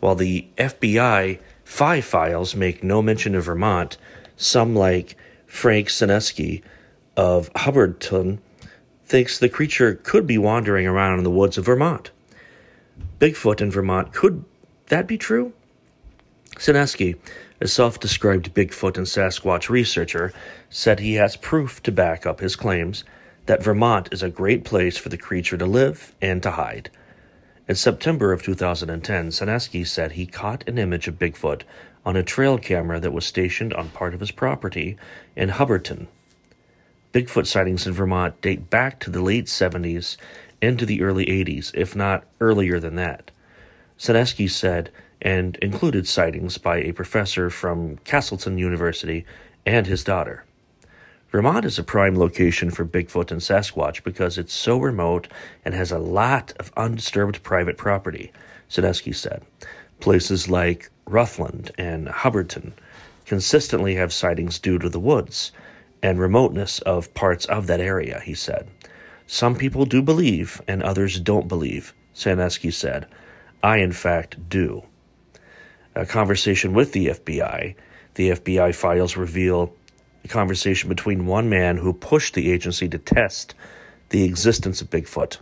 while 0.00 0.16
the 0.16 0.48
FBI 0.56 1.38
five 1.64 2.04
files 2.04 2.54
make 2.54 2.84
no 2.84 3.02
mention 3.02 3.34
of 3.34 3.44
Vermont. 3.44 3.96
Some, 4.36 4.74
like 4.74 5.16
Frank 5.46 5.88
Senesky 5.88 6.62
of 7.16 7.52
Hubbardton, 7.54 8.38
thinks 9.04 9.38
the 9.38 9.48
creature 9.48 9.94
could 9.94 10.26
be 10.26 10.38
wandering 10.38 10.86
around 10.86 11.18
in 11.18 11.24
the 11.24 11.30
woods 11.30 11.58
of 11.58 11.66
Vermont. 11.66 12.10
Bigfoot 13.18 13.60
in 13.60 13.70
Vermont, 13.70 14.12
could 14.12 14.44
that 14.88 15.06
be 15.06 15.18
true? 15.18 15.52
Senesky, 16.56 17.16
a 17.60 17.68
self 17.68 17.98
described 17.98 18.54
Bigfoot 18.54 18.96
and 18.96 19.06
Sasquatch 19.06 19.68
researcher, 19.68 20.32
said 20.70 21.00
he 21.00 21.14
has 21.14 21.36
proof 21.36 21.82
to 21.82 21.92
back 21.92 22.26
up 22.26 22.40
his 22.40 22.56
claims 22.56 23.04
that 23.46 23.62
Vermont 23.62 24.08
is 24.12 24.22
a 24.22 24.30
great 24.30 24.64
place 24.64 24.96
for 24.96 25.08
the 25.08 25.18
creature 25.18 25.56
to 25.56 25.66
live 25.66 26.14
and 26.20 26.42
to 26.42 26.52
hide. 26.52 26.90
In 27.66 27.76
September 27.76 28.30
of 28.30 28.42
2010, 28.42 29.28
Senesky 29.30 29.86
said 29.86 30.12
he 30.12 30.26
caught 30.26 30.68
an 30.68 30.76
image 30.76 31.08
of 31.08 31.18
Bigfoot 31.18 31.62
on 32.04 32.14
a 32.14 32.22
trail 32.22 32.58
camera 32.58 33.00
that 33.00 33.12
was 33.12 33.24
stationed 33.24 33.72
on 33.72 33.88
part 33.88 34.12
of 34.12 34.20
his 34.20 34.30
property 34.30 34.98
in 35.34 35.48
Hubbardton. 35.48 36.08
Bigfoot 37.14 37.46
sightings 37.46 37.86
in 37.86 37.94
Vermont 37.94 38.38
date 38.42 38.68
back 38.68 39.00
to 39.00 39.10
the 39.10 39.22
late 39.22 39.46
70s 39.46 40.18
into 40.60 40.84
the 40.84 41.00
early 41.00 41.24
80s, 41.24 41.70
if 41.74 41.96
not 41.96 42.24
earlier 42.38 42.78
than 42.78 42.96
that. 42.96 43.30
Senesky 43.98 44.50
said 44.50 44.90
and 45.22 45.56
included 45.56 46.06
sightings 46.06 46.58
by 46.58 46.78
a 46.78 46.92
professor 46.92 47.48
from 47.48 47.96
Castleton 48.04 48.58
University 48.58 49.24
and 49.64 49.86
his 49.86 50.04
daughter. 50.04 50.44
Vermont 51.34 51.64
is 51.64 51.80
a 51.80 51.82
prime 51.82 52.16
location 52.16 52.70
for 52.70 52.84
Bigfoot 52.84 53.32
and 53.32 53.40
Sasquatch 53.40 54.04
because 54.04 54.38
it's 54.38 54.54
so 54.54 54.78
remote 54.78 55.26
and 55.64 55.74
has 55.74 55.90
a 55.90 55.98
lot 55.98 56.52
of 56.60 56.72
undisturbed 56.76 57.42
private 57.42 57.76
property, 57.76 58.30
Senesky 58.70 59.12
said. 59.12 59.42
Places 59.98 60.48
like 60.48 60.90
Rutland 61.06 61.72
and 61.76 62.06
Hubbardton 62.06 62.74
consistently 63.26 63.96
have 63.96 64.12
sightings 64.12 64.60
due 64.60 64.78
to 64.78 64.88
the 64.88 65.00
woods 65.00 65.50
and 66.04 66.20
remoteness 66.20 66.78
of 66.82 67.12
parts 67.14 67.46
of 67.46 67.66
that 67.66 67.80
area, 67.80 68.20
he 68.20 68.34
said. 68.34 68.68
Some 69.26 69.56
people 69.56 69.86
do 69.86 70.02
believe 70.02 70.62
and 70.68 70.84
others 70.84 71.18
don't 71.18 71.48
believe, 71.48 71.94
Senesky 72.14 72.72
said. 72.72 73.08
I, 73.60 73.78
in 73.78 73.90
fact, 73.90 74.48
do 74.48 74.84
a 75.96 76.06
conversation 76.06 76.74
with 76.74 76.92
the 76.92 77.08
FBI. 77.08 77.74
The 78.14 78.30
FBI 78.30 78.72
files 78.72 79.16
reveal 79.16 79.74
a 80.24 80.28
conversation 80.28 80.88
between 80.88 81.26
one 81.26 81.48
man 81.48 81.78
who 81.78 81.92
pushed 81.92 82.34
the 82.34 82.50
agency 82.50 82.88
to 82.88 82.98
test 82.98 83.54
the 84.08 84.24
existence 84.24 84.80
of 84.80 84.90
Bigfoot. 84.90 85.38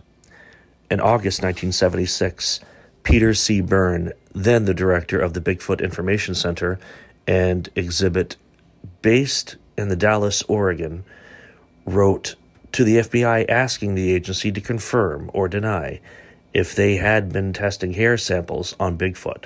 In 0.91 0.99
August 0.99 1.41
1976, 1.41 2.59
Peter 3.03 3.33
C. 3.33 3.61
Byrne, 3.61 4.13
then 4.33 4.65
the 4.65 4.73
director 4.73 5.19
of 5.19 5.33
the 5.33 5.41
Bigfoot 5.41 5.81
Information 5.81 6.35
Center 6.35 6.79
and 7.27 7.69
exhibit 7.75 8.35
based 9.01 9.55
in 9.77 9.89
the 9.89 9.95
Dalles, 9.95 10.43
Oregon, 10.47 11.03
wrote 11.85 12.35
to 12.71 12.83
the 12.83 12.97
FBI 12.97 13.49
asking 13.49 13.95
the 13.95 14.13
agency 14.13 14.51
to 14.51 14.61
confirm 14.61 15.29
or 15.33 15.47
deny 15.47 15.99
if 16.53 16.75
they 16.75 16.97
had 16.97 17.31
been 17.31 17.53
testing 17.53 17.93
hair 17.93 18.17
samples 18.17 18.75
on 18.79 18.97
Bigfoot. 18.97 19.45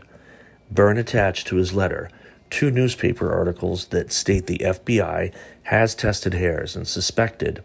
Byrne 0.72 0.98
attached 0.98 1.48
to 1.48 1.56
his 1.56 1.74
letter 1.74 2.10
two 2.50 2.72
newspaper 2.72 3.34
articles 3.34 3.88
that 3.88 4.12
state 4.12 4.48
the 4.48 4.60
FBI 4.60 5.34
has 5.64 5.96
tested 5.96 6.34
hairs 6.34 6.76
and 6.76 6.88
suspected 6.88 7.64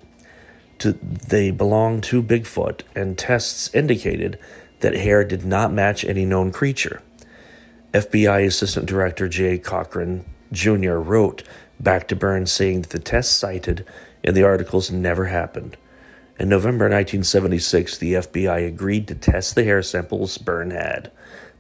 to, 0.79 0.93
they 0.93 1.51
belong 1.51 2.01
to 2.03 2.23
Bigfoot, 2.23 2.83
and 2.95 3.17
tests 3.17 3.73
indicated 3.75 4.39
that 4.81 4.95
hair 4.95 5.25
did 5.25 5.45
not 5.45 5.73
match 5.73 6.05
any 6.05 6.25
known 6.25 6.51
creature. 6.51 7.03
FBI 7.93 8.47
Assistant 8.47 8.87
Director 8.87 9.29
Jay 9.29 9.59
Cochran 9.59 10.25
Jr. 10.51 10.95
wrote 10.95 11.45
back 11.79 12.09
to 12.09 12.17
Burns 12.17 12.51
saying 12.51 12.83
that 12.83 12.91
the 12.91 12.99
tests 12.99 13.35
cited 13.35 13.87
in 14.23 14.35
the 14.35 14.43
articles 14.43 14.91
never 14.91 15.27
happened. 15.27 15.77
In 16.39 16.49
November 16.49 16.87
1976, 16.87 17.99
the 17.99 18.15
FBI 18.15 18.67
agreed 18.67 19.07
to 19.09 19.15
test 19.15 19.55
the 19.55 19.65
hair 19.65 19.83
samples 19.83 20.39
Byrne 20.39 20.71
had. 20.71 21.13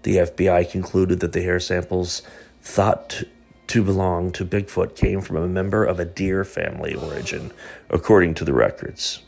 The 0.03 0.17
FBI 0.17 0.71
concluded 0.71 1.21
that 1.21 1.33
the 1.33 1.43
hair 1.43 1.61
samples 1.61 2.23
thought 2.63 3.25
to 3.67 3.83
belong 3.83 4.33
to 4.33 4.45
Bigfoot 4.45 4.97
came 4.97 5.21
from 5.21 5.37
a 5.37 5.49
member 5.49 5.85
of 5.85 5.99
a 5.99 6.05
deer 6.05 6.45
family 6.45 6.95
origin, 6.95 7.53
according 7.91 8.35
to 8.35 8.45
the 8.45 8.53
records. 8.53 9.23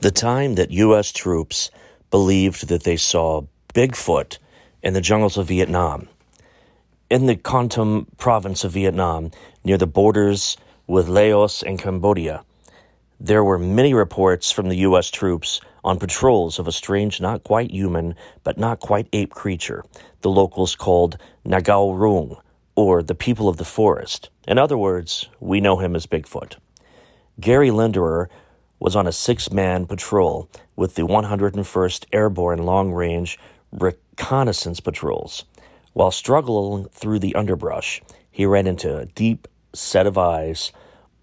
The 0.00 0.10
time 0.10 0.54
that 0.54 0.70
U.S. 0.70 1.12
troops 1.12 1.70
believed 2.10 2.68
that 2.68 2.84
they 2.84 2.96
saw 2.96 3.42
Bigfoot 3.74 4.38
in 4.82 4.94
the 4.94 5.00
jungles 5.00 5.36
of 5.36 5.48
Vietnam. 5.48 6.08
In 7.08 7.26
the 7.26 7.36
Kon 7.36 7.68
Tum 7.68 8.06
province 8.18 8.64
of 8.64 8.72
Vietnam, 8.72 9.30
near 9.64 9.78
the 9.78 9.86
borders 9.86 10.56
with 10.86 11.08
Laos 11.08 11.62
and 11.62 11.78
Cambodia, 11.78 12.44
there 13.18 13.42
were 13.42 13.58
many 13.58 13.94
reports 13.94 14.50
from 14.50 14.68
the 14.68 14.76
U.S. 14.76 15.10
troops 15.10 15.60
on 15.82 15.98
patrols 15.98 16.58
of 16.58 16.68
a 16.68 16.72
strange, 16.72 17.20
not 17.20 17.44
quite 17.44 17.70
human, 17.70 18.14
but 18.44 18.58
not 18.58 18.80
quite 18.80 19.08
ape 19.12 19.30
creature 19.30 19.84
the 20.20 20.30
locals 20.30 20.74
called 20.74 21.16
Nagao 21.44 21.92
Rung, 21.92 22.36
or 22.76 23.02
the 23.02 23.14
people 23.14 23.48
of 23.48 23.56
the 23.56 23.64
forest. 23.64 24.30
In 24.46 24.58
other 24.58 24.78
words, 24.78 25.28
we 25.40 25.60
know 25.60 25.78
him 25.78 25.96
as 25.96 26.06
Bigfoot. 26.06 26.56
Gary 27.40 27.70
Linderer 27.70 28.28
was 28.78 28.94
on 28.94 29.06
a 29.06 29.12
six 29.12 29.50
man 29.50 29.86
patrol 29.86 30.48
with 30.76 30.94
the 30.94 31.02
101st 31.02 32.04
Airborne 32.12 32.64
Long 32.64 32.92
Range 32.92 33.38
Reconnaissance 33.72 34.80
Patrols. 34.80 35.44
While 35.94 36.10
struggling 36.10 36.88
through 36.90 37.20
the 37.20 37.34
underbrush, 37.34 38.02
he 38.30 38.44
ran 38.44 38.66
into 38.66 38.96
a 38.96 39.06
deep 39.06 39.48
set 39.72 40.06
of 40.06 40.18
eyes 40.18 40.72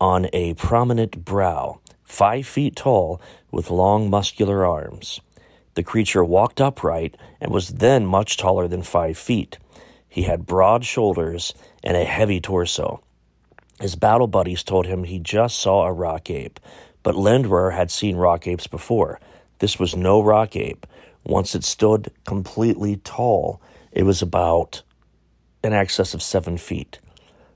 on 0.02 0.28
a 0.34 0.56
prominent 0.56 1.24
brow, 1.24 1.80
five 2.04 2.48
feet 2.48 2.76
tall, 2.76 3.22
with 3.52 3.70
long 3.70 4.10
muscular 4.10 4.66
arms. 4.66 5.22
The 5.76 5.84
creature 5.84 6.24
walked 6.24 6.60
upright 6.60 7.16
and 7.40 7.52
was 7.52 7.70
then 7.70 8.06
much 8.06 8.38
taller 8.38 8.68
than 8.68 8.82
five 8.82 9.18
feet. 9.18 9.58
He 10.14 10.22
had 10.22 10.46
broad 10.46 10.86
shoulders 10.86 11.56
and 11.84 11.98
a 11.98 12.06
heavy 12.06 12.40
torso. 12.40 13.02
His 13.82 13.96
battle 13.96 14.28
buddies 14.28 14.62
told 14.62 14.86
him 14.86 15.06
he 15.06 15.18
just 15.18 15.60
saw 15.60 15.88
a 15.88 15.92
rock 15.92 16.30
ape, 16.30 16.60
but 17.02 17.16
Linderer 17.16 17.72
had 17.72 17.90
seen 17.90 18.16
rock 18.16 18.46
apes 18.46 18.68
before. 18.68 19.20
This 19.58 19.80
was 19.80 19.96
no 19.96 20.22
rock 20.22 20.56
ape. 20.56 20.86
Once 21.24 21.56
it 21.56 21.64
stood 21.64 22.12
completely 22.28 22.98
tall, 22.98 23.60
it 23.92 24.04
was 24.04 24.22
about 24.22 24.84
in 25.64 25.74
excess 25.74 26.14
of 26.14 26.22
seven 26.22 26.60
feet. 26.60 27.00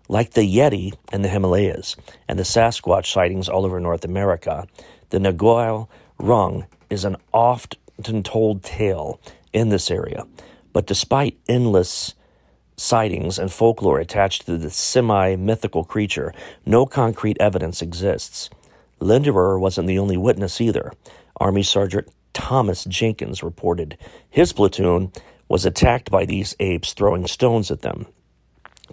Like 0.10 0.32
the 0.32 0.42
Yeti 0.42 0.96
in 1.14 1.22
the 1.22 1.30
Himalayas 1.30 1.96
and 2.28 2.40
the 2.40 2.44
Sasquatch 2.44 3.06
sightings 3.06 3.48
all 3.48 3.66
over 3.68 3.80
North 3.80 4.04
America, 4.04 4.66
the 5.12 5.20
Nagao 5.20 5.88
Rung 6.18 6.66
is 6.90 7.06
an 7.06 7.18
often 7.32 8.24
told 8.24 8.64
tale 8.64 9.22
in 9.54 9.70
this 9.70 9.92
area. 9.92 10.26
But 10.74 10.88
despite 10.88 11.38
endless 11.48 12.16
sightings 12.78 13.40
and 13.40 13.52
folklore 13.52 14.00
attached 14.00 14.46
to 14.46 14.58
the 14.58 14.70
semi 14.70 15.36
mythical 15.36 15.84
creature, 15.84 16.34
no 16.66 16.86
concrete 16.86 17.38
evidence 17.40 17.82
exists. 17.82 18.50
Linderer 19.00 19.60
wasn't 19.60 19.88
the 19.88 20.00
only 20.00 20.18
witness 20.18 20.62
either. 20.62 20.94
Army 21.40 21.64
Sergeant 21.64 22.08
Thomas 22.34 22.86
Jenkins 22.86 23.44
reported 23.44 23.98
his 24.30 24.54
platoon 24.54 25.12
was 25.50 25.66
attacked 25.66 26.12
by 26.12 26.26
these 26.26 26.56
apes 26.60 26.94
throwing 26.94 27.26
stones 27.26 27.72
at 27.72 27.82
them. 27.82 28.06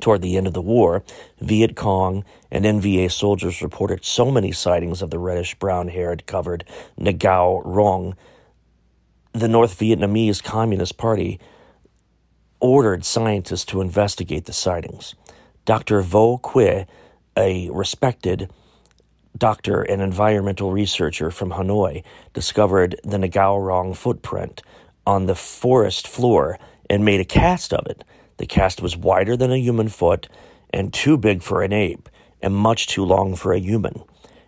Toward 0.00 0.22
the 0.22 0.36
end 0.36 0.46
of 0.46 0.54
the 0.54 0.62
war, 0.62 1.04
Viet 1.40 1.76
Cong 1.76 2.24
and 2.50 2.64
NVA 2.64 3.10
soldiers 3.10 3.62
reported 3.62 4.04
so 4.04 4.30
many 4.30 4.50
sightings 4.50 5.02
of 5.02 5.10
the 5.10 5.18
reddish 5.18 5.54
brown 5.56 5.88
haired 5.88 6.26
covered 6.26 6.64
Nagao 6.98 7.62
Rong 7.64 8.16
the 9.34 9.48
North 9.48 9.76
Vietnamese 9.76 10.40
Communist 10.40 10.96
Party 10.96 11.40
ordered 12.64 13.04
scientists 13.04 13.66
to 13.66 13.82
investigate 13.82 14.46
the 14.46 14.52
sightings. 14.52 15.14
Dr. 15.66 16.00
Vo 16.00 16.38
Quy, 16.38 16.86
a 17.36 17.68
respected 17.68 18.50
doctor 19.36 19.82
and 19.82 20.00
environmental 20.00 20.72
researcher 20.72 21.30
from 21.30 21.50
Hanoi, 21.50 22.02
discovered 22.32 22.98
the 23.04 23.18
Nagao 23.18 23.58
Rong 23.58 23.92
footprint 23.92 24.62
on 25.06 25.26
the 25.26 25.34
forest 25.34 26.08
floor 26.08 26.58
and 26.88 27.04
made 27.04 27.20
a 27.20 27.26
cast 27.26 27.74
of 27.74 27.86
it. 27.86 28.02
The 28.38 28.46
cast 28.46 28.80
was 28.80 28.96
wider 28.96 29.36
than 29.36 29.52
a 29.52 29.58
human 29.58 29.90
foot 29.90 30.26
and 30.70 30.90
too 30.90 31.18
big 31.18 31.42
for 31.42 31.62
an 31.62 31.74
ape 31.74 32.08
and 32.40 32.54
much 32.54 32.86
too 32.86 33.04
long 33.04 33.36
for 33.36 33.52
a 33.52 33.58
human. 33.58 33.96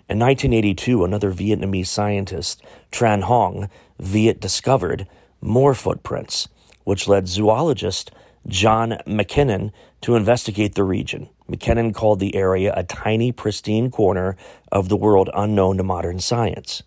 In 0.08 0.18
1982, 0.18 1.04
another 1.04 1.32
Vietnamese 1.32 1.88
scientist, 1.88 2.62
Tran 2.90 3.24
Hong, 3.24 3.68
Viet 4.00 4.40
discovered 4.40 5.06
more 5.42 5.74
footprints, 5.74 6.48
which 6.86 7.08
led 7.08 7.26
zoologist 7.26 8.12
John 8.46 8.98
MacKinnon 9.06 9.72
to 10.02 10.14
investigate 10.14 10.76
the 10.76 10.84
region. 10.84 11.28
MacKinnon 11.48 11.92
called 11.92 12.20
the 12.20 12.36
area 12.36 12.72
a 12.76 12.84
tiny, 12.84 13.32
pristine 13.32 13.90
corner 13.90 14.36
of 14.70 14.88
the 14.88 14.96
world 14.96 15.28
unknown 15.34 15.78
to 15.78 15.82
modern 15.82 16.20
science. 16.20 16.84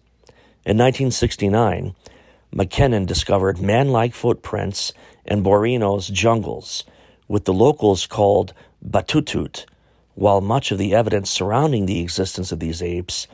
In 0.65 0.77
1969, 0.77 1.95
MacKinnon 2.53 3.05
discovered 3.05 3.59
man 3.59 3.89
like 3.89 4.13
footprints 4.13 4.93
in 5.25 5.43
Borneo's 5.43 6.07
jungles, 6.07 6.85
with 7.27 7.43
the 7.43 7.53
locals 7.53 8.07
called 8.07 8.53
Batutut, 8.81 9.65
while 10.15 10.39
much 10.39 10.71
of 10.71 10.77
the 10.77 10.95
evidence 10.95 11.29
surrounding 11.29 11.85
the 11.85 11.99
existence 11.99 12.53
of 12.53 12.61
these 12.61 12.81
apes 12.81 13.27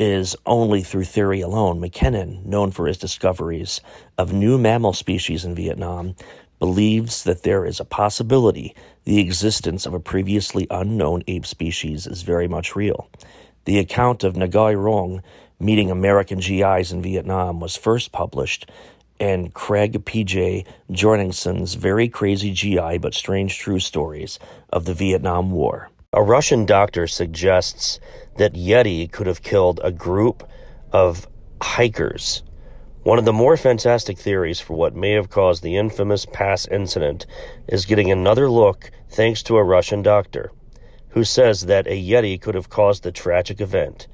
is 0.00 0.34
only 0.46 0.82
through 0.82 1.04
theory 1.04 1.42
alone. 1.42 1.78
MacKinnon, 1.78 2.40
known 2.48 2.70
for 2.70 2.86
his 2.86 2.96
discoveries 2.96 3.82
of 4.16 4.32
new 4.32 4.56
mammal 4.56 4.94
species 4.94 5.44
in 5.44 5.54
Vietnam, 5.54 6.16
believes 6.58 7.22
that 7.24 7.42
there 7.42 7.66
is 7.66 7.78
a 7.78 7.84
possibility 7.84 8.74
the 9.04 9.20
existence 9.20 9.84
of 9.84 9.92
a 9.92 10.00
previously 10.00 10.66
unknown 10.70 11.22
ape 11.26 11.44
species 11.44 12.06
is 12.06 12.22
very 12.22 12.48
much 12.48 12.74
real. 12.74 13.10
The 13.66 13.78
account 13.78 14.24
of 14.24 14.36
Nguyen 14.36 14.82
Rong 14.82 15.22
meeting 15.58 15.90
American 15.90 16.38
GIs 16.38 16.92
in 16.92 17.02
Vietnam 17.02 17.60
was 17.60 17.76
first 17.76 18.10
published 18.10 18.70
in 19.18 19.50
Kregg 19.50 20.02
P.J. 20.06 20.64
Jorgenson's 20.90 21.74
Very 21.74 22.08
Crazy 22.08 22.52
GI 22.52 22.96
But 22.98 23.12
Strange 23.12 23.58
True 23.58 23.80
Stories 23.80 24.38
of 24.70 24.86
the 24.86 24.94
Vietnam 24.94 25.50
War. 25.50 25.90
A 26.12 26.24
Russian 26.24 26.66
doctor 26.66 27.06
suggests 27.06 28.00
that 28.36 28.54
Yeti 28.54 29.10
could 29.10 29.26
have 29.26 29.42
killed 29.42 29.80
a 29.82 29.92
group 29.92 30.48
of 30.92 31.28
hikers 31.62 32.42
one 33.02 33.18
of 33.18 33.24
the 33.24 33.32
more 33.32 33.56
fantastic 33.56 34.18
theories 34.18 34.60
for 34.60 34.74
what 34.74 34.94
may 34.94 35.12
have 35.12 35.30
caused 35.30 35.62
the 35.62 35.78
infamous 35.78 36.26
pass 36.26 36.68
incident 36.68 37.24
is 37.66 37.86
getting 37.86 38.10
another 38.10 38.50
look 38.50 38.90
thanks 39.08 39.42
to 39.44 39.56
a 39.56 39.64
Russian 39.64 40.02
doctor 40.02 40.52
who 41.08 41.24
says 41.24 41.62
that 41.62 41.86
a 41.86 41.98
Yeti 41.98 42.38
could 42.38 42.54
have 42.54 42.68
caused 42.68 43.02
the 43.02 43.10
tragic 43.10 43.58
event. 43.58 44.06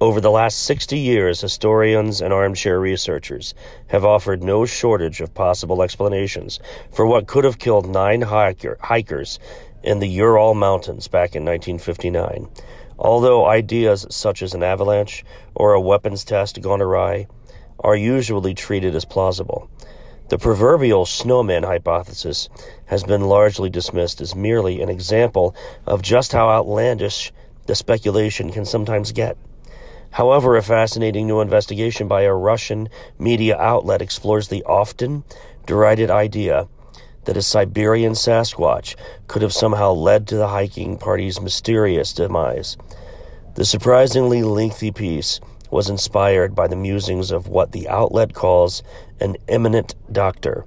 Over 0.00 0.22
the 0.22 0.30
last 0.30 0.62
60 0.62 0.98
years, 0.98 1.42
historians 1.42 2.22
and 2.22 2.32
armchair 2.32 2.80
researchers 2.80 3.54
have 3.88 4.06
offered 4.06 4.42
no 4.42 4.64
shortage 4.64 5.20
of 5.20 5.34
possible 5.34 5.82
explanations 5.82 6.60
for 6.94 7.04
what 7.04 7.26
could 7.26 7.44
have 7.44 7.58
killed 7.58 7.86
nine 7.86 8.22
hiker- 8.22 8.78
hikers 8.80 9.38
in 9.82 9.98
the 9.98 10.08
Ural 10.08 10.54
Mountains 10.54 11.08
back 11.08 11.36
in 11.36 11.44
1959. 11.44 12.48
Although 12.98 13.46
ideas 13.46 14.06
such 14.10 14.42
as 14.42 14.54
an 14.54 14.62
avalanche 14.62 15.24
or 15.54 15.72
a 15.72 15.80
weapons 15.80 16.24
test 16.24 16.60
gone 16.60 16.80
awry 16.80 17.26
are 17.80 17.96
usually 17.96 18.54
treated 18.54 18.94
as 18.94 19.04
plausible. 19.04 19.68
The 20.28 20.38
proverbial 20.38 21.04
snowman 21.04 21.64
hypothesis 21.64 22.48
has 22.86 23.04
been 23.04 23.28
largely 23.28 23.68
dismissed 23.68 24.20
as 24.20 24.34
merely 24.34 24.80
an 24.80 24.88
example 24.88 25.54
of 25.86 26.00
just 26.00 26.32
how 26.32 26.48
outlandish 26.48 27.32
the 27.66 27.74
speculation 27.74 28.50
can 28.50 28.64
sometimes 28.64 29.12
get. 29.12 29.36
However, 30.12 30.56
a 30.56 30.62
fascinating 30.62 31.26
new 31.26 31.40
investigation 31.40 32.08
by 32.08 32.22
a 32.22 32.32
Russian 32.32 32.88
media 33.18 33.58
outlet 33.58 34.00
explores 34.00 34.48
the 34.48 34.62
often 34.64 35.24
derided 35.66 36.10
idea 36.10 36.68
that 37.24 37.36
a 37.36 37.42
Siberian 37.42 38.12
Sasquatch 38.12 38.96
could 39.26 39.42
have 39.42 39.52
somehow 39.52 39.92
led 39.92 40.26
to 40.28 40.36
the 40.36 40.48
hiking 40.48 40.96
party's 40.98 41.40
mysterious 41.40 42.12
demise. 42.12 42.76
The 43.54 43.64
surprisingly 43.64 44.42
lengthy 44.42 44.90
piece 44.90 45.40
was 45.70 45.88
inspired 45.88 46.54
by 46.54 46.68
the 46.68 46.76
musings 46.76 47.30
of 47.30 47.48
what 47.48 47.72
the 47.72 47.88
outlet 47.88 48.32
calls 48.32 48.82
an 49.20 49.36
eminent 49.48 49.94
doctor, 50.10 50.66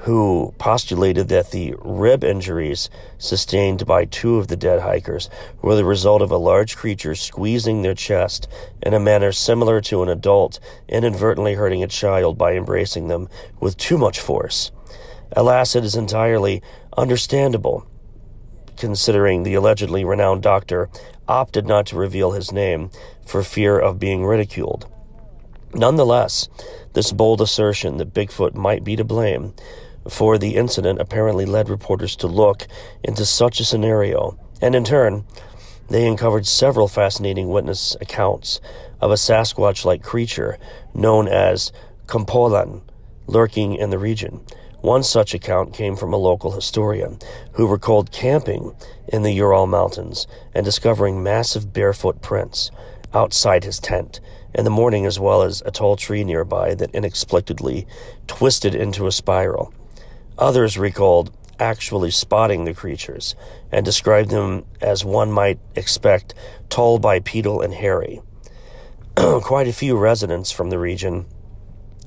who 0.00 0.54
postulated 0.58 1.28
that 1.28 1.50
the 1.50 1.74
rib 1.78 2.22
injuries 2.22 2.90
sustained 3.18 3.86
by 3.86 4.04
two 4.04 4.36
of 4.36 4.48
the 4.48 4.56
dead 4.56 4.80
hikers 4.80 5.30
were 5.62 5.74
the 5.74 5.84
result 5.84 6.22
of 6.22 6.30
a 6.30 6.36
large 6.36 6.76
creature 6.76 7.14
squeezing 7.14 7.82
their 7.82 7.94
chest 7.94 8.46
in 8.82 8.94
a 8.94 9.00
manner 9.00 9.32
similar 9.32 9.80
to 9.80 10.02
an 10.02 10.08
adult 10.08 10.60
inadvertently 10.88 11.54
hurting 11.54 11.82
a 11.82 11.88
child 11.88 12.36
by 12.36 12.54
embracing 12.54 13.08
them 13.08 13.28
with 13.58 13.76
too 13.76 13.98
much 13.98 14.20
force. 14.20 14.70
Alas, 15.32 15.74
it 15.74 15.84
is 15.84 15.96
entirely 15.96 16.62
understandable 16.96 17.86
considering 18.76 19.42
the 19.42 19.54
allegedly 19.54 20.04
renowned 20.04 20.42
doctor 20.42 20.88
opted 21.26 21.66
not 21.66 21.86
to 21.86 21.96
reveal 21.96 22.32
his 22.32 22.52
name 22.52 22.90
for 23.26 23.42
fear 23.42 23.78
of 23.78 23.98
being 23.98 24.24
ridiculed. 24.24 24.86
Nonetheless, 25.74 26.48
this 26.92 27.12
bold 27.12 27.40
assertion 27.40 27.96
that 27.96 28.14
Bigfoot 28.14 28.54
might 28.54 28.84
be 28.84 28.96
to 28.96 29.04
blame 29.04 29.54
for 30.08 30.38
the 30.38 30.54
incident 30.54 31.00
apparently 31.00 31.44
led 31.44 31.68
reporters 31.68 32.14
to 32.16 32.26
look 32.26 32.66
into 33.02 33.24
such 33.24 33.58
a 33.60 33.64
scenario, 33.64 34.38
and 34.60 34.74
in 34.74 34.84
turn, 34.84 35.24
they 35.88 36.06
uncovered 36.06 36.46
several 36.46 36.88
fascinating 36.88 37.48
witness 37.48 37.96
accounts 38.00 38.60
of 39.00 39.10
a 39.10 39.14
Sasquatch 39.14 39.84
like 39.84 40.02
creature 40.02 40.58
known 40.94 41.28
as 41.28 41.72
Kompolan 42.06 42.82
lurking 43.26 43.74
in 43.74 43.90
the 43.90 43.98
region. 43.98 44.44
One 44.86 45.02
such 45.02 45.34
account 45.34 45.74
came 45.74 45.96
from 45.96 46.12
a 46.12 46.16
local 46.16 46.52
historian 46.52 47.18
who 47.54 47.66
recalled 47.66 48.12
camping 48.12 48.72
in 49.08 49.24
the 49.24 49.32
Ural 49.32 49.66
Mountains 49.66 50.28
and 50.54 50.64
discovering 50.64 51.24
massive 51.24 51.72
barefoot 51.72 52.22
prints 52.22 52.70
outside 53.12 53.64
his 53.64 53.80
tent 53.80 54.20
in 54.54 54.64
the 54.64 54.70
morning, 54.70 55.04
as 55.04 55.18
well 55.18 55.42
as 55.42 55.60
a 55.66 55.72
tall 55.72 55.96
tree 55.96 56.22
nearby 56.22 56.72
that 56.76 56.94
inexplicably 56.94 57.84
twisted 58.28 58.76
into 58.76 59.08
a 59.08 59.12
spiral. 59.12 59.74
Others 60.38 60.78
recalled 60.78 61.32
actually 61.58 62.12
spotting 62.12 62.64
the 62.64 62.72
creatures 62.72 63.34
and 63.72 63.84
described 63.84 64.30
them 64.30 64.66
as 64.80 65.04
one 65.04 65.32
might 65.32 65.58
expect 65.74 66.32
tall, 66.68 67.00
bipedal, 67.00 67.60
and 67.60 67.74
hairy. 67.74 68.20
Quite 69.16 69.66
a 69.66 69.72
few 69.72 69.98
residents 69.98 70.52
from 70.52 70.70
the 70.70 70.78
region 70.78 71.26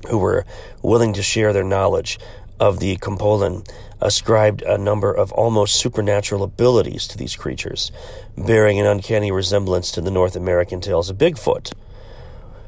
who 0.08 0.16
were 0.16 0.46
willing 0.82 1.12
to 1.12 1.22
share 1.22 1.52
their 1.52 1.62
knowledge 1.62 2.18
of 2.60 2.78
the 2.78 2.96
Kompolan 2.98 3.66
ascribed 4.00 4.62
a 4.62 4.78
number 4.78 5.12
of 5.12 5.32
almost 5.32 5.76
supernatural 5.76 6.42
abilities 6.42 7.08
to 7.08 7.18
these 7.18 7.34
creatures, 7.34 7.90
bearing 8.36 8.78
an 8.78 8.86
uncanny 8.86 9.32
resemblance 9.32 9.90
to 9.90 10.00
the 10.00 10.10
North 10.10 10.36
American 10.36 10.80
tales 10.80 11.10
of 11.10 11.18
Bigfoot. 11.18 11.72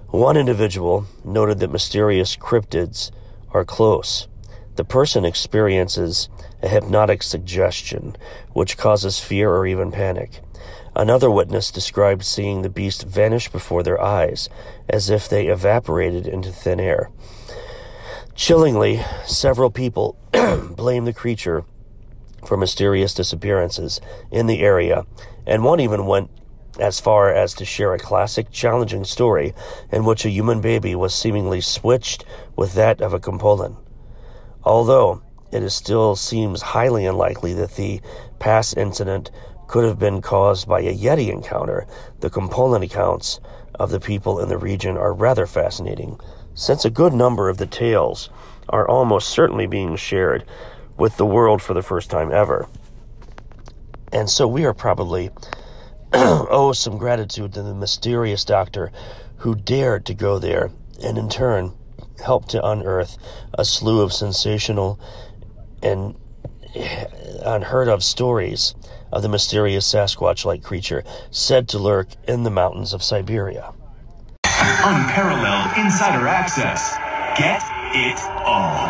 One 0.09 0.37
individual 0.37 1.07
noted 1.25 1.61
that 1.61 1.71
mysterious 1.71 2.37
cryptids 2.37 3.11
are 3.53 3.65
close. 3.65 4.29
The 4.77 4.85
person 4.85 5.25
experiences 5.25 6.31
a 6.63 6.69
hypnotic 6.69 7.23
suggestion, 7.23 8.17
which 8.53 8.79
causes 8.79 9.19
fear 9.19 9.51
or 9.51 9.67
even 9.67 9.93
panic. 9.93 10.41
Another 10.95 11.31
witness 11.31 11.71
described 11.71 12.25
seeing 12.25 12.63
the 12.63 12.71
beast 12.71 13.05
vanish 13.05 13.51
before 13.51 13.83
their 13.83 14.01
eyes, 14.01 14.49
as 14.89 15.11
if 15.11 15.29
they 15.29 15.49
evaporated 15.49 16.27
into 16.27 16.51
thin 16.51 16.81
air. 16.81 17.11
Chillingly, 18.35 19.01
several 19.27 19.71
people 19.71 20.17
blame 20.77 21.05
the 21.05 21.13
creature 21.13 21.65
for 22.47 22.57
mysterious 22.57 23.13
disappearances 23.13 24.01
in 24.31 24.47
the 24.47 24.61
area, 24.61 25.05
and 25.47 25.63
one 25.63 25.81
even 25.81 26.07
went 26.07 26.31
as 26.81 26.99
far 26.99 27.33
as 27.33 27.53
to 27.55 27.67
share 27.67 27.93
a 27.93 27.99
classic 27.99 28.51
challenging 28.51 29.05
story 29.05 29.53
in 29.91 30.07
which 30.07 30.25
a 30.25 30.31
human 30.31 30.63
baby 30.63 30.95
was 30.95 31.15
seemingly 31.15 31.61
switched 31.61 32.25
with 32.57 32.73
that 32.73 33.03
of 33.03 33.13
a 33.13 33.21
Kompolan. 33.21 33.77
Although 34.65 35.23
it 35.53 35.69
still 35.69 36.17
seems 36.17 36.63
highly 36.63 37.05
unlikely 37.05 37.53
that 37.55 37.77
the 37.77 38.01
past 38.39 38.79
incident 38.79 39.31
could 39.67 39.85
have 39.85 39.99
been 39.99 40.23
caused 40.23 40.67
by 40.67 40.81
a 40.81 40.97
Yeti 40.97 41.31
encounter, 41.31 41.87
the 42.21 42.31
Kompolan 42.31 42.83
accounts 42.83 43.41
of 43.75 43.91
the 43.91 44.01
people 44.01 44.41
in 44.41 44.49
the 44.49 44.59
region 44.59 44.97
are 44.97 45.13
rather 45.13 45.47
fascinating 45.47 46.19
since 46.55 46.85
a 46.85 46.91
good 46.91 47.13
number 47.13 47.49
of 47.49 47.59
the 47.59 47.67
tales 47.67 48.29
are 48.69 48.89
almost 48.89 49.29
certainly 49.29 49.67
being 49.67 49.97
shared 49.97 50.45
with 50.97 51.17
the 51.17 51.27
world 51.27 51.63
for 51.63 51.75
the 51.75 51.83
first 51.83 52.11
time 52.11 52.31
ever. 52.33 52.69
And 54.13 54.29
so 54.29 54.47
we 54.47 54.65
are 54.65 54.75
probably 54.75 55.31
owe 56.13 56.47
oh, 56.51 56.73
some 56.73 56.99
gratitude 56.99 57.55
to 57.55 57.63
the 57.63 57.75
mysterious 57.75 58.45
doctor 58.45 58.93
who 59.39 59.55
dared 59.55 60.05
to 60.07 60.15
go 60.15 60.39
there 60.39 60.71
and 61.03 61.19
in 61.19 61.29
turn 61.29 61.73
helped 62.25 62.51
to 62.51 62.65
unearth 62.65 63.17
a 63.55 63.65
slew 63.65 64.03
of 64.03 64.13
sensational 64.13 65.01
and 65.83 66.15
unheard 67.45 67.89
of 67.89 68.05
stories 68.05 68.75
of 69.11 69.23
the 69.23 69.29
mysterious 69.29 69.91
Sasquatch 69.91 70.45
like 70.45 70.63
creature 70.63 71.05
said 71.31 71.69
to 71.69 71.79
lurk 71.79 72.09
in 72.27 72.45
the 72.45 72.51
mountains 72.51 72.93
of 72.93 73.03
Siberia. 73.03 73.73
Unparalleled 74.63 75.77
insider 75.77 76.29
access. 76.29 76.95
Get 77.37 77.63
it 77.99 78.19
all. 78.47 78.87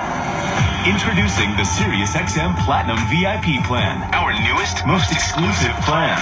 Introducing 0.84 1.56
the 1.56 1.64
SiriusXM 1.64 2.58
Platinum 2.64 2.98
VIP 3.08 3.64
plan, 3.64 4.02
our 4.12 4.36
newest, 4.44 4.84
most 4.84 5.12
exclusive 5.12 5.72
plan. 5.88 6.20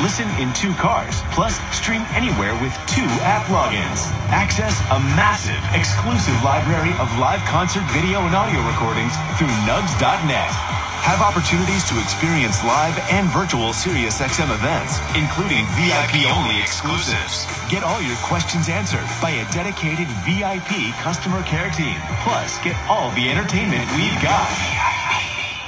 Listen 0.00 0.28
in 0.40 0.52
two 0.54 0.72
cars, 0.74 1.20
plus 1.32 1.60
stream 1.76 2.02
anywhere 2.16 2.54
with 2.62 2.72
two 2.88 3.04
app 3.20 3.44
logins. 3.52 4.08
Access 4.32 4.80
a 4.88 4.98
massive, 5.12 5.60
exclusive 5.76 6.36
library 6.42 6.92
of 6.96 7.08
live 7.18 7.40
concert 7.44 7.84
video 7.92 8.20
and 8.24 8.34
audio 8.34 8.64
recordings 8.64 9.12
through 9.36 9.52
nugs.net. 9.68 10.83
Have 11.04 11.20
opportunities 11.20 11.84
to 11.92 12.00
experience 12.00 12.64
live 12.64 12.96
and 13.12 13.28
virtual 13.28 13.76
SiriusXM 13.76 14.48
events, 14.48 14.96
including 15.12 15.68
VIP-only 15.76 16.56
exclusives. 16.58 17.44
Get 17.68 17.84
all 17.84 18.00
your 18.00 18.16
questions 18.24 18.70
answered 18.70 19.04
by 19.20 19.36
a 19.36 19.44
dedicated 19.52 20.08
VIP 20.24 20.96
customer 21.04 21.42
care 21.42 21.68
team. 21.70 22.00
Plus, 22.24 22.56
get 22.64 22.74
all 22.88 23.10
the 23.12 23.28
entertainment 23.28 23.84
we've 23.92 24.16
got. 24.24 24.48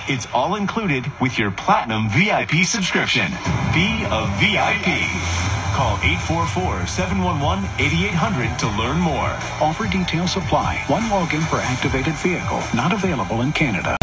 It's 0.09 0.27
all 0.33 0.55
included 0.57 1.05
with 1.21 1.39
your 1.39 1.51
Platinum 1.51 2.09
VIP 2.09 2.65
subscription. 2.65 3.29
Be 3.77 4.09
a 4.09 4.25
VIP. 4.41 4.89
Call 5.77 5.99
844-711-8800 7.77 8.57
to 8.57 8.69
learn 8.81 8.97
more. 8.99 9.37
Offer 9.61 9.87
details 9.87 10.35
apply. 10.39 10.83
One 10.87 11.03
login 11.13 11.45
per 11.51 11.61
activated 11.61 12.15
vehicle. 12.15 12.63
Not 12.73 12.95
available 12.95 13.43
in 13.43 13.53
Canada. 13.53 13.99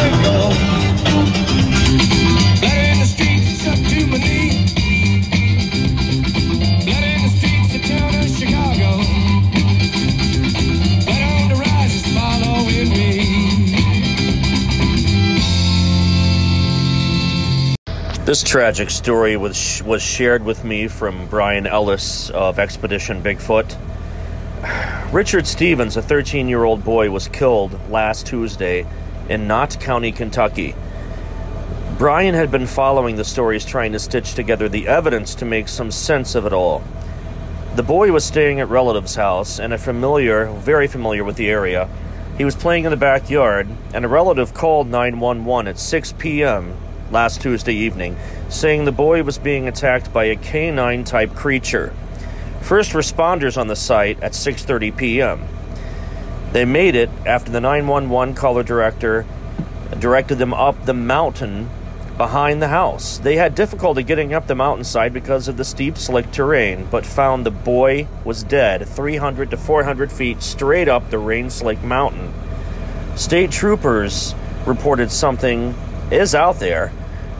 This 18.33 18.41
tragic 18.41 18.89
story 18.89 19.37
was 19.37 19.83
was 19.83 20.01
shared 20.01 20.43
with 20.43 20.63
me 20.63 20.87
from 20.87 21.27
Brian 21.27 21.67
Ellis 21.67 22.31
of 22.31 22.57
Expedition 22.57 23.21
Bigfoot. 23.21 23.77
Richard 25.13 25.45
Stevens, 25.45 25.97
a 25.97 26.01
13 26.01 26.47
year 26.47 26.63
old 26.63 26.83
boy, 26.83 27.11
was 27.11 27.27
killed 27.27 27.77
last 27.91 28.25
Tuesday 28.25 28.87
in 29.29 29.45
Knott 29.45 29.77
County, 29.79 30.11
Kentucky. 30.11 30.73
Brian 32.03 32.35
had 32.35 32.51
been 32.51 32.67
following 32.67 33.15
the 33.15 33.23
stories, 33.23 33.63
trying 33.63 33.93
to 33.93 33.97
stitch 33.97 34.33
together 34.33 34.67
the 34.67 34.89
evidence 34.89 35.35
to 35.35 35.45
make 35.45 35.69
some 35.69 35.89
sense 35.89 36.35
of 36.35 36.45
it 36.45 36.51
all. 36.51 36.83
The 37.77 37.83
boy 37.83 38.11
was 38.11 38.25
staying 38.25 38.59
at 38.59 38.67
relatives' 38.67 39.15
house, 39.15 39.57
and 39.57 39.71
a 39.71 39.77
familiar, 39.77 40.47
very 40.47 40.87
familiar 40.87 41.23
with 41.23 41.37
the 41.37 41.49
area, 41.49 41.87
he 42.37 42.43
was 42.43 42.57
playing 42.57 42.83
in 42.83 42.91
the 42.91 42.97
backyard, 42.97 43.69
and 43.93 44.03
a 44.03 44.09
relative 44.09 44.53
called 44.53 44.89
911 44.89 45.69
at 45.69 45.79
6 45.79 46.13
p.m 46.17 46.75
last 47.09 47.39
Tuesday 47.39 47.73
evening, 47.73 48.17
saying 48.49 48.83
the 48.83 48.91
boy 48.91 49.23
was 49.23 49.37
being 49.37 49.69
attacked 49.69 50.11
by 50.11 50.25
a 50.25 50.35
canine 50.35 51.05
type 51.05 51.33
creature. 51.33 51.93
First 52.59 52.91
responders 52.91 53.57
on 53.57 53.67
the 53.67 53.77
site 53.77 54.21
at 54.21 54.33
6:30 54.33 54.97
p.m. 54.97 55.47
They 56.51 56.65
made 56.65 56.95
it 56.95 57.09
after 57.25 57.49
the 57.49 57.61
911 57.61 58.35
caller 58.35 58.63
director 58.63 59.25
directed 59.99 60.35
them 60.35 60.53
up 60.53 60.85
the 60.85 60.93
mountain 60.93 61.69
behind 62.17 62.61
the 62.61 62.67
house. 62.67 63.17
They 63.17 63.35
had 63.35 63.55
difficulty 63.55 64.03
getting 64.03 64.33
up 64.33 64.47
the 64.47 64.55
mountainside 64.55 65.13
because 65.13 65.47
of 65.47 65.57
the 65.57 65.65
steep, 65.65 65.97
slick 65.97 66.31
terrain, 66.31 66.87
but 66.91 67.05
found 67.05 67.45
the 67.45 67.51
boy 67.51 68.07
was 68.23 68.43
dead 68.43 68.87
300 68.87 69.51
to 69.51 69.57
400 69.57 70.11
feet 70.11 70.41
straight 70.41 70.87
up 70.87 71.09
the 71.09 71.17
rain 71.17 71.49
slick 71.49 71.81
mountain. 71.83 72.33
State 73.15 73.51
troopers 73.51 74.35
reported 74.65 75.11
something 75.11 75.75
is 76.11 76.35
out 76.35 76.59
there 76.59 76.91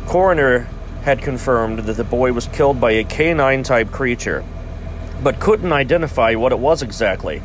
Coroner 0.08 0.68
had 1.04 1.22
confirmed 1.22 1.80
that 1.80 1.94
the 1.94 2.04
boy 2.04 2.34
was 2.34 2.48
killed 2.48 2.80
by 2.80 2.92
a 2.92 3.04
canine 3.04 3.64
type 3.64 3.92
creature, 3.92 4.44
but 5.22 5.40
couldn't 5.40 5.72
identify 5.72 6.36
what 6.36 6.52
it 6.52 6.60
was 6.60 6.82
exactly. 6.82 7.42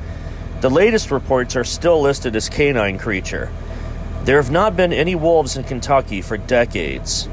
The 0.61 0.70
latest 0.70 1.11
reports 1.11 1.57
are 1.57 1.64
still 1.64 2.01
listed 2.01 2.37
as 2.37 2.49
canine 2.49 2.99
creature. 2.99 3.51
There 4.25 4.37
have 4.37 4.51
not 4.51 4.77
been 4.77 4.93
any 4.93 5.14
wolves 5.14 5.57
in 5.57 5.64
Kentucky 5.64 6.21
for 6.21 6.37
decades. 6.37 7.29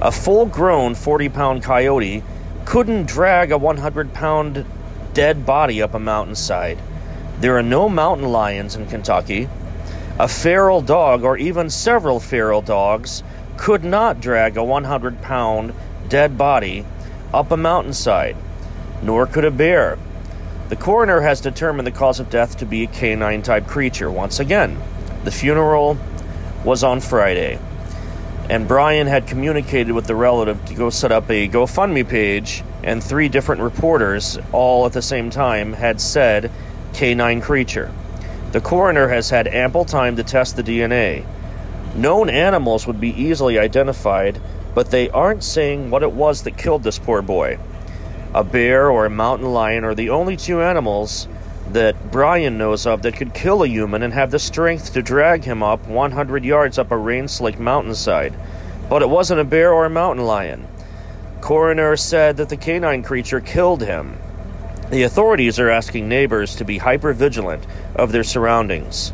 A 0.00 0.10
full 0.10 0.46
grown 0.46 0.94
40 0.94 1.28
pound 1.28 1.62
coyote 1.62 2.22
couldn't 2.64 3.06
drag 3.06 3.52
a 3.52 3.58
100 3.58 4.12
pound 4.12 4.64
dead 5.14 5.46
body 5.46 5.80
up 5.82 5.94
a 5.94 5.98
mountainside. 5.98 6.78
There 7.38 7.56
are 7.56 7.62
no 7.62 7.88
mountain 7.88 8.30
lions 8.32 8.74
in 8.74 8.86
Kentucky. 8.86 9.48
A 10.18 10.28
feral 10.28 10.80
dog, 10.80 11.24
or 11.24 11.36
even 11.36 11.70
several 11.70 12.20
feral 12.20 12.62
dogs, 12.62 13.22
could 13.56 13.84
not 13.84 14.20
drag 14.20 14.56
a 14.56 14.64
100 14.64 15.22
pound 15.22 15.74
dead 16.08 16.36
body 16.36 16.84
up 17.32 17.50
a 17.50 17.56
mountainside, 17.56 18.36
nor 19.02 19.26
could 19.26 19.44
a 19.44 19.50
bear. 19.50 19.98
The 20.68 20.76
coroner 20.76 21.20
has 21.20 21.40
determined 21.40 21.86
the 21.86 21.92
cause 21.92 22.18
of 22.18 22.30
death 22.30 22.56
to 22.58 22.66
be 22.66 22.84
a 22.84 22.88
canine 22.88 23.42
type 23.42 23.66
creature. 23.66 24.10
Once 24.10 24.40
again, 24.40 24.80
the 25.24 25.30
funeral 25.30 25.98
was 26.64 26.84
on 26.84 27.00
Friday, 27.00 27.58
and 28.48 28.68
Brian 28.68 29.06
had 29.06 29.26
communicated 29.26 29.92
with 29.92 30.06
the 30.06 30.14
relative 30.14 30.64
to 30.66 30.74
go 30.74 30.90
set 30.90 31.12
up 31.12 31.30
a 31.30 31.48
GoFundMe 31.48 32.08
page, 32.08 32.62
and 32.82 33.02
three 33.02 33.28
different 33.28 33.62
reporters, 33.62 34.38
all 34.52 34.86
at 34.86 34.92
the 34.92 35.02
same 35.02 35.30
time, 35.30 35.72
had 35.72 36.00
said 36.00 36.50
canine 36.92 37.40
creature. 37.40 37.92
The 38.52 38.60
coroner 38.60 39.08
has 39.08 39.30
had 39.30 39.46
ample 39.48 39.84
time 39.84 40.16
to 40.16 40.22
test 40.22 40.56
the 40.56 40.62
DNA. 40.62 41.24
Known 41.94 42.28
animals 42.28 42.86
would 42.86 43.00
be 43.00 43.10
easily 43.10 43.58
identified, 43.58 44.40
but 44.74 44.90
they 44.90 45.08
aren't 45.10 45.44
saying 45.44 45.90
what 45.90 46.02
it 46.02 46.12
was 46.12 46.42
that 46.42 46.56
killed 46.56 46.82
this 46.82 46.98
poor 46.98 47.22
boy. 47.22 47.58
A 48.34 48.44
bear 48.44 48.90
or 48.90 49.06
a 49.06 49.10
mountain 49.10 49.52
lion 49.52 49.84
are 49.84 49.94
the 49.94 50.10
only 50.10 50.36
two 50.36 50.60
animals 50.60 51.28
that 51.72 52.10
Brian 52.10 52.58
knows 52.58 52.86
of 52.86 53.02
that 53.02 53.16
could 53.16 53.34
kill 53.34 53.62
a 53.62 53.68
human 53.68 54.02
and 54.02 54.12
have 54.12 54.30
the 54.30 54.38
strength 54.38 54.92
to 54.92 55.02
drag 55.02 55.44
him 55.44 55.62
up 55.62 55.86
100 55.86 56.44
yards 56.44 56.78
up 56.78 56.90
a 56.90 56.96
rain 56.96 57.28
slick 57.28 57.58
mountainside. 57.58 58.34
But 58.88 59.02
it 59.02 59.08
wasn't 59.08 59.40
a 59.40 59.44
bear 59.44 59.72
or 59.72 59.84
a 59.84 59.90
mountain 59.90 60.24
lion. 60.24 60.66
Coroner 61.40 61.96
said 61.96 62.36
that 62.36 62.48
the 62.48 62.56
canine 62.56 63.02
creature 63.02 63.40
killed 63.40 63.82
him. 63.82 64.16
The 64.90 65.02
authorities 65.04 65.58
are 65.58 65.70
asking 65.70 66.08
neighbors 66.08 66.56
to 66.56 66.64
be 66.64 66.78
hyper 66.78 67.12
vigilant 67.12 67.66
of 67.94 68.12
their 68.12 68.24
surroundings. 68.24 69.12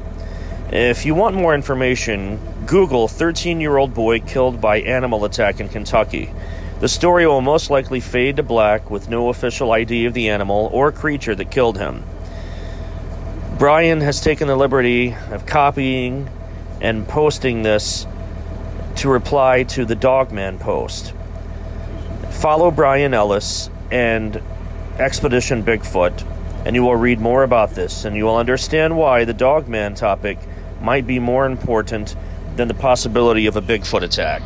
If 0.70 1.06
you 1.06 1.14
want 1.14 1.36
more 1.36 1.54
information, 1.54 2.38
Google 2.66 3.08
13 3.08 3.60
year 3.60 3.78
old 3.78 3.94
boy 3.94 4.20
killed 4.20 4.60
by 4.60 4.80
animal 4.80 5.24
attack 5.24 5.60
in 5.60 5.68
Kentucky. 5.68 6.30
The 6.80 6.88
story 6.88 7.26
will 7.26 7.40
most 7.40 7.70
likely 7.70 8.00
fade 8.00 8.36
to 8.36 8.42
black 8.42 8.90
with 8.90 9.08
no 9.08 9.30
official 9.30 9.72
ID 9.72 10.04
of 10.04 10.14
the 10.14 10.28
animal 10.28 10.68
or 10.72 10.92
creature 10.92 11.34
that 11.34 11.50
killed 11.50 11.78
him. 11.78 12.04
Brian 13.58 14.00
has 14.02 14.20
taken 14.20 14.46
the 14.46 14.54
liberty 14.54 15.16
of 15.32 15.44
copying 15.44 16.30
and 16.80 17.08
posting 17.08 17.64
this 17.64 18.06
to 18.94 19.08
reply 19.08 19.64
to 19.64 19.84
the 19.84 19.96
Dogman 19.96 20.60
post. 20.60 21.12
Follow 22.30 22.70
Brian 22.70 23.14
Ellis 23.14 23.68
and 23.90 24.40
Expedition 25.00 25.64
Bigfoot, 25.64 26.24
and 26.64 26.76
you 26.76 26.84
will 26.84 26.94
read 26.94 27.18
more 27.18 27.42
about 27.42 27.70
this, 27.70 28.04
and 28.04 28.14
you 28.14 28.26
will 28.26 28.36
understand 28.36 28.96
why 28.96 29.24
the 29.24 29.34
Dogman 29.34 29.96
topic 29.96 30.38
might 30.80 31.04
be 31.04 31.18
more 31.18 31.44
important 31.44 32.14
than 32.54 32.68
the 32.68 32.74
possibility 32.74 33.46
of 33.46 33.56
a 33.56 33.60
Bigfoot 33.60 34.02
attack. 34.02 34.42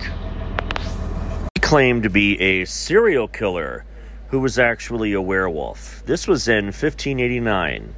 He 1.55 1.61
claimed 1.61 2.05
to 2.05 2.11
be 2.11 2.41
a 2.41 2.65
serial 2.65 3.29
killer 3.29 3.85
who 4.29 4.41
was 4.41 4.59
actually 4.59 5.13
a 5.13 5.21
werewolf. 5.21 6.03
This 6.07 6.27
was 6.27 6.49
in 6.49 6.65
1589. 6.67 7.95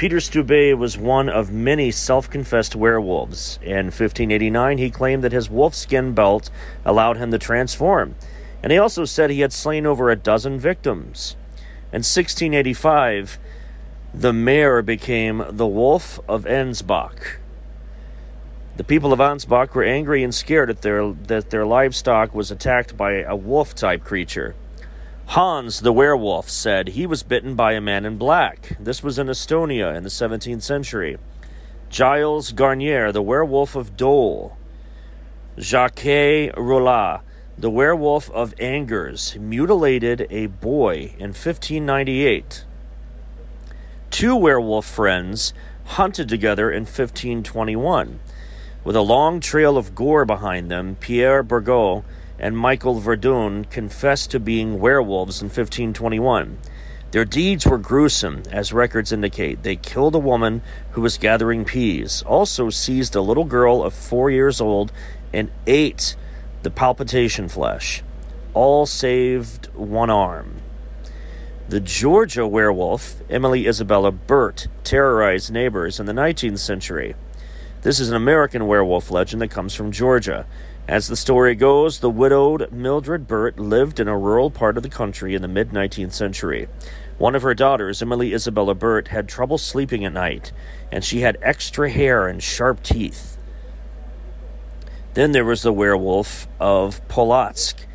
Peter 0.00 0.16
Stubbe 0.16 0.72
was 0.72 0.96
one 0.96 1.28
of 1.28 1.52
many 1.52 1.90
self 1.90 2.30
confessed 2.30 2.74
werewolves. 2.74 3.58
In 3.62 3.88
1589, 3.88 4.78
he 4.78 4.88
claimed 4.88 5.22
that 5.22 5.32
his 5.32 5.50
wolfskin 5.50 6.14
belt 6.14 6.48
allowed 6.86 7.18
him 7.18 7.30
to 7.32 7.38
transform, 7.38 8.14
and 8.62 8.72
he 8.72 8.78
also 8.78 9.04
said 9.04 9.28
he 9.28 9.40
had 9.40 9.52
slain 9.52 9.84
over 9.84 10.08
a 10.08 10.16
dozen 10.16 10.58
victims. 10.58 11.36
In 11.92 11.98
1685, 11.98 13.38
the 14.14 14.32
mayor 14.32 14.80
became 14.80 15.44
the 15.50 15.66
Wolf 15.66 16.18
of 16.26 16.46
Ansbach. 16.46 17.36
The 18.78 18.84
people 18.84 19.12
of 19.12 19.18
Ansbach 19.18 19.74
were 19.74 19.84
angry 19.84 20.24
and 20.24 20.34
scared 20.34 20.70
that 20.70 20.80
their, 20.80 21.12
that 21.12 21.50
their 21.50 21.66
livestock 21.66 22.34
was 22.34 22.50
attacked 22.50 22.96
by 22.96 23.16
a 23.16 23.36
wolf 23.36 23.74
type 23.74 24.02
creature. 24.02 24.54
Hans 25.30 25.82
the 25.82 25.92
werewolf 25.92 26.50
said 26.50 26.88
he 26.88 27.06
was 27.06 27.22
bitten 27.22 27.54
by 27.54 27.74
a 27.74 27.80
man 27.80 28.04
in 28.04 28.18
black. 28.18 28.76
This 28.80 29.00
was 29.00 29.16
in 29.16 29.28
Estonia 29.28 29.96
in 29.96 30.02
the 30.02 30.08
17th 30.08 30.62
century. 30.62 31.18
Gilles 31.88 32.50
Garnier, 32.50 33.12
the 33.12 33.22
werewolf 33.22 33.76
of 33.76 33.96
Dole. 33.96 34.56
Jacques 35.56 36.52
Roulet, 36.56 37.20
the 37.56 37.70
werewolf 37.70 38.28
of 38.32 38.54
Angers, 38.58 39.36
mutilated 39.38 40.26
a 40.30 40.46
boy 40.46 41.14
in 41.16 41.28
1598. 41.28 42.64
Two 44.10 44.34
werewolf 44.34 44.84
friends 44.84 45.54
hunted 45.84 46.28
together 46.28 46.72
in 46.72 46.82
1521. 46.82 48.18
With 48.82 48.96
a 48.96 49.00
long 49.00 49.38
trail 49.38 49.78
of 49.78 49.94
gore 49.94 50.24
behind 50.24 50.72
them, 50.72 50.96
Pierre 50.98 51.44
Burgot 51.44 52.02
and 52.40 52.56
Michael 52.56 52.98
Verdun 52.98 53.66
confessed 53.66 54.30
to 54.30 54.40
being 54.40 54.80
werewolves 54.80 55.42
in 55.42 55.46
1521. 55.46 56.58
Their 57.10 57.24
deeds 57.24 57.66
were 57.66 57.78
gruesome, 57.78 58.44
as 58.50 58.72
records 58.72 59.12
indicate. 59.12 59.62
They 59.62 59.76
killed 59.76 60.14
a 60.14 60.20
woman 60.20 60.62
who 60.92 61.00
was 61.00 61.18
gathering 61.18 61.64
peas, 61.64 62.22
also 62.22 62.70
seized 62.70 63.14
a 63.14 63.20
little 63.20 63.44
girl 63.44 63.82
of 63.82 63.92
four 63.92 64.30
years 64.30 64.60
old, 64.60 64.90
and 65.32 65.50
ate 65.66 66.16
the 66.62 66.70
palpitation 66.70 67.48
flesh. 67.48 68.02
All 68.54 68.86
saved 68.86 69.66
one 69.74 70.10
arm. 70.10 70.62
The 71.68 71.80
Georgia 71.80 72.46
werewolf, 72.46 73.22
Emily 73.28 73.66
Isabella 73.66 74.10
Burt, 74.10 74.66
terrorized 74.82 75.52
neighbors 75.52 76.00
in 76.00 76.06
the 76.06 76.12
19th 76.12 76.58
century. 76.58 77.14
This 77.82 78.00
is 78.00 78.08
an 78.08 78.16
American 78.16 78.66
werewolf 78.66 79.10
legend 79.10 79.40
that 79.42 79.50
comes 79.50 79.74
from 79.74 79.92
Georgia. 79.92 80.46
As 80.90 81.06
the 81.06 81.14
story 81.14 81.54
goes, 81.54 82.00
the 82.00 82.10
widowed 82.10 82.72
Mildred 82.72 83.28
Burt 83.28 83.60
lived 83.60 84.00
in 84.00 84.08
a 84.08 84.18
rural 84.18 84.50
part 84.50 84.76
of 84.76 84.82
the 84.82 84.88
country 84.88 85.36
in 85.36 85.40
the 85.40 85.46
mid 85.46 85.70
19th 85.70 86.10
century. 86.10 86.66
One 87.16 87.36
of 87.36 87.42
her 87.42 87.54
daughters, 87.54 88.02
Emily 88.02 88.34
Isabella 88.34 88.74
Burt, 88.74 89.06
had 89.06 89.28
trouble 89.28 89.56
sleeping 89.56 90.04
at 90.04 90.12
night, 90.12 90.50
and 90.90 91.04
she 91.04 91.20
had 91.20 91.38
extra 91.42 91.90
hair 91.90 92.26
and 92.26 92.42
sharp 92.42 92.82
teeth. 92.82 93.38
Then 95.14 95.30
there 95.30 95.44
was 95.44 95.62
the 95.62 95.72
werewolf 95.72 96.48
of 96.58 97.06
Polotsk. 97.06 97.86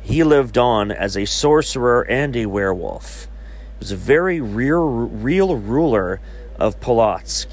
He 0.00 0.22
lived 0.22 0.56
on 0.56 0.92
as 0.92 1.16
a 1.16 1.24
sorcerer 1.24 2.02
and 2.08 2.36
a 2.36 2.46
werewolf. 2.46 3.24
He 3.24 3.80
was 3.80 3.90
a 3.90 3.96
very 3.96 4.40
real, 4.40 4.86
real 4.86 5.56
ruler 5.56 6.20
of 6.60 6.78
Polotsk 6.78 7.48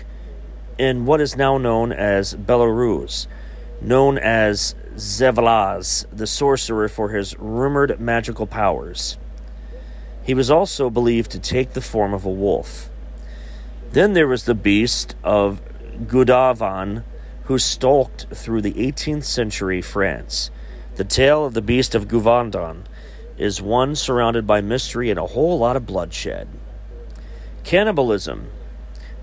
in 0.77 1.07
what 1.07 1.19
is 1.19 1.35
now 1.35 1.57
known 1.57 1.91
as 1.91 2.35
Belarus 2.35 3.25
known 3.83 4.17
as 4.17 4.75
Vseslav, 4.95 6.05
the 6.11 6.27
sorcerer 6.27 6.87
for 6.87 7.09
his 7.09 7.37
rumored 7.39 7.99
magical 7.99 8.45
powers. 8.45 9.17
He 10.23 10.33
was 10.33 10.51
also 10.51 10.89
believed 10.89 11.31
to 11.31 11.39
take 11.39 11.73
the 11.73 11.81
form 11.81 12.13
of 12.13 12.25
a 12.25 12.29
wolf. 12.29 12.89
Then 13.91 14.13
there 14.13 14.27
was 14.27 14.45
the 14.45 14.55
beast 14.55 15.15
of 15.23 15.61
Gévaudan, 16.05 17.03
who 17.43 17.59
stalked 17.59 18.27
through 18.33 18.61
the 18.61 18.73
18th 18.73 19.25
century 19.25 19.81
France. 19.81 20.49
The 20.95 21.03
tale 21.03 21.45
of 21.45 21.53
the 21.53 21.61
beast 21.61 21.93
of 21.93 22.07
Gévaudan 22.07 22.83
is 23.37 23.61
one 23.61 23.95
surrounded 23.95 24.47
by 24.47 24.61
mystery 24.61 25.09
and 25.09 25.19
a 25.19 25.27
whole 25.27 25.57
lot 25.57 25.75
of 25.75 25.85
bloodshed. 25.85 26.47
Cannibalism 27.63 28.49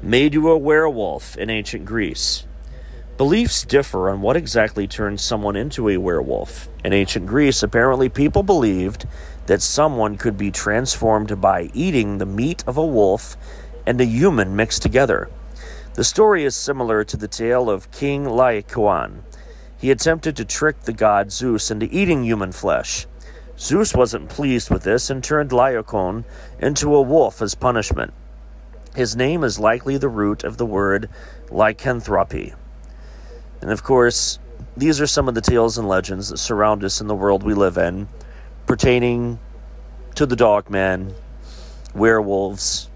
made 0.02 0.34
you 0.34 0.48
a 0.48 0.58
werewolf 0.58 1.36
in 1.36 1.48
ancient 1.48 1.84
Greece. 1.84 2.44
Beliefs 3.20 3.64
differ 3.64 4.08
on 4.08 4.22
what 4.22 4.38
exactly 4.38 4.86
turns 4.86 5.20
someone 5.20 5.54
into 5.54 5.90
a 5.90 5.98
werewolf. 5.98 6.70
In 6.82 6.94
ancient 6.94 7.26
Greece, 7.26 7.62
apparently 7.62 8.08
people 8.08 8.42
believed 8.42 9.06
that 9.44 9.60
someone 9.60 10.16
could 10.16 10.38
be 10.38 10.50
transformed 10.50 11.38
by 11.38 11.68
eating 11.74 12.16
the 12.16 12.24
meat 12.24 12.64
of 12.66 12.78
a 12.78 12.86
wolf 12.86 13.36
and 13.86 14.00
a 14.00 14.06
human 14.06 14.56
mixed 14.56 14.80
together. 14.80 15.28
The 15.96 16.02
story 16.02 16.44
is 16.44 16.56
similar 16.56 17.04
to 17.04 17.18
the 17.18 17.28
tale 17.28 17.68
of 17.68 17.90
King 17.90 18.24
Lycaon. 18.24 19.22
He 19.76 19.90
attempted 19.90 20.34
to 20.36 20.46
trick 20.46 20.80
the 20.80 20.94
god 20.94 21.30
Zeus 21.30 21.70
into 21.70 21.94
eating 21.94 22.24
human 22.24 22.52
flesh. 22.52 23.06
Zeus 23.58 23.92
wasn't 23.92 24.30
pleased 24.30 24.70
with 24.70 24.82
this 24.82 25.10
and 25.10 25.22
turned 25.22 25.52
Lycaon 25.52 26.24
into 26.58 26.94
a 26.94 27.02
wolf 27.02 27.42
as 27.42 27.54
punishment. 27.54 28.14
His 28.94 29.14
name 29.14 29.44
is 29.44 29.60
likely 29.60 29.98
the 29.98 30.08
root 30.08 30.42
of 30.42 30.56
the 30.56 30.64
word 30.64 31.10
lycanthropy. 31.50 32.54
And 33.61 33.70
of 33.70 33.82
course, 33.82 34.38
these 34.76 35.00
are 35.00 35.06
some 35.06 35.28
of 35.28 35.34
the 35.34 35.40
tales 35.40 35.78
and 35.78 35.86
legends 35.88 36.30
that 36.30 36.38
surround 36.38 36.84
us 36.84 37.00
in 37.00 37.06
the 37.06 37.14
world 37.14 37.42
we 37.42 37.54
live 37.54 37.76
in, 37.76 38.08
pertaining 38.66 39.38
to 40.14 40.26
the 40.26 40.36
dogman, 40.36 41.14
werewolves, 41.94 42.90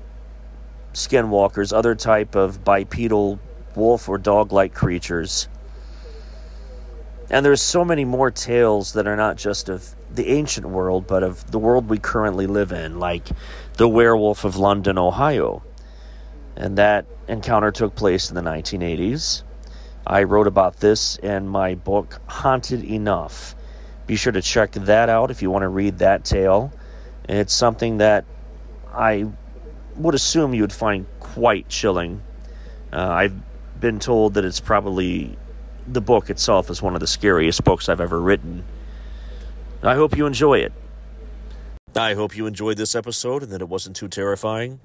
skinwalkers, 0.92 1.72
other 1.72 1.94
type 1.94 2.34
of 2.34 2.64
bipedal 2.64 3.38
wolf 3.74 4.08
or 4.08 4.18
dog-like 4.18 4.74
creatures. 4.74 5.48
And 7.30 7.44
there's 7.44 7.62
so 7.62 7.84
many 7.84 8.04
more 8.04 8.30
tales 8.30 8.92
that 8.92 9.06
are 9.06 9.16
not 9.16 9.36
just 9.36 9.68
of 9.68 9.94
the 10.12 10.28
ancient 10.28 10.68
world, 10.68 11.06
but 11.06 11.22
of 11.22 11.50
the 11.50 11.58
world 11.58 11.88
we 11.88 11.98
currently 11.98 12.46
live 12.46 12.70
in, 12.70 12.98
like 12.98 13.28
the 13.74 13.88
werewolf 13.88 14.44
of 14.44 14.56
London, 14.56 14.98
Ohio. 14.98 15.62
And 16.56 16.78
that 16.78 17.06
encounter 17.26 17.72
took 17.72 17.94
place 17.94 18.28
in 18.28 18.34
the 18.34 18.42
1980s. 18.42 19.43
I 20.06 20.24
wrote 20.24 20.46
about 20.46 20.80
this 20.80 21.16
in 21.16 21.48
my 21.48 21.74
book, 21.74 22.20
Haunted 22.26 22.84
Enough. 22.84 23.54
Be 24.06 24.16
sure 24.16 24.32
to 24.32 24.42
check 24.42 24.72
that 24.72 25.08
out 25.08 25.30
if 25.30 25.40
you 25.40 25.50
want 25.50 25.62
to 25.62 25.68
read 25.68 25.98
that 25.98 26.24
tale. 26.24 26.72
It's 27.26 27.54
something 27.54 27.98
that 27.98 28.26
I 28.92 29.26
would 29.96 30.14
assume 30.14 30.52
you 30.52 30.62
would 30.62 30.72
find 30.72 31.06
quite 31.20 31.68
chilling. 31.68 32.22
Uh, 32.92 33.08
I've 33.08 33.34
been 33.80 33.98
told 33.98 34.34
that 34.34 34.44
it's 34.44 34.60
probably 34.60 35.38
the 35.86 36.02
book 36.02 36.28
itself 36.28 36.68
is 36.68 36.82
one 36.82 36.94
of 36.94 37.00
the 37.00 37.06
scariest 37.06 37.64
books 37.64 37.88
I've 37.88 38.00
ever 38.00 38.20
written. 38.20 38.64
I 39.82 39.94
hope 39.94 40.16
you 40.16 40.26
enjoy 40.26 40.58
it. 40.58 40.72
I 41.96 42.14
hope 42.14 42.36
you 42.36 42.46
enjoyed 42.46 42.76
this 42.76 42.94
episode 42.94 43.42
and 43.42 43.52
that 43.52 43.60
it 43.62 43.68
wasn't 43.68 43.96
too 43.96 44.08
terrifying. 44.08 44.80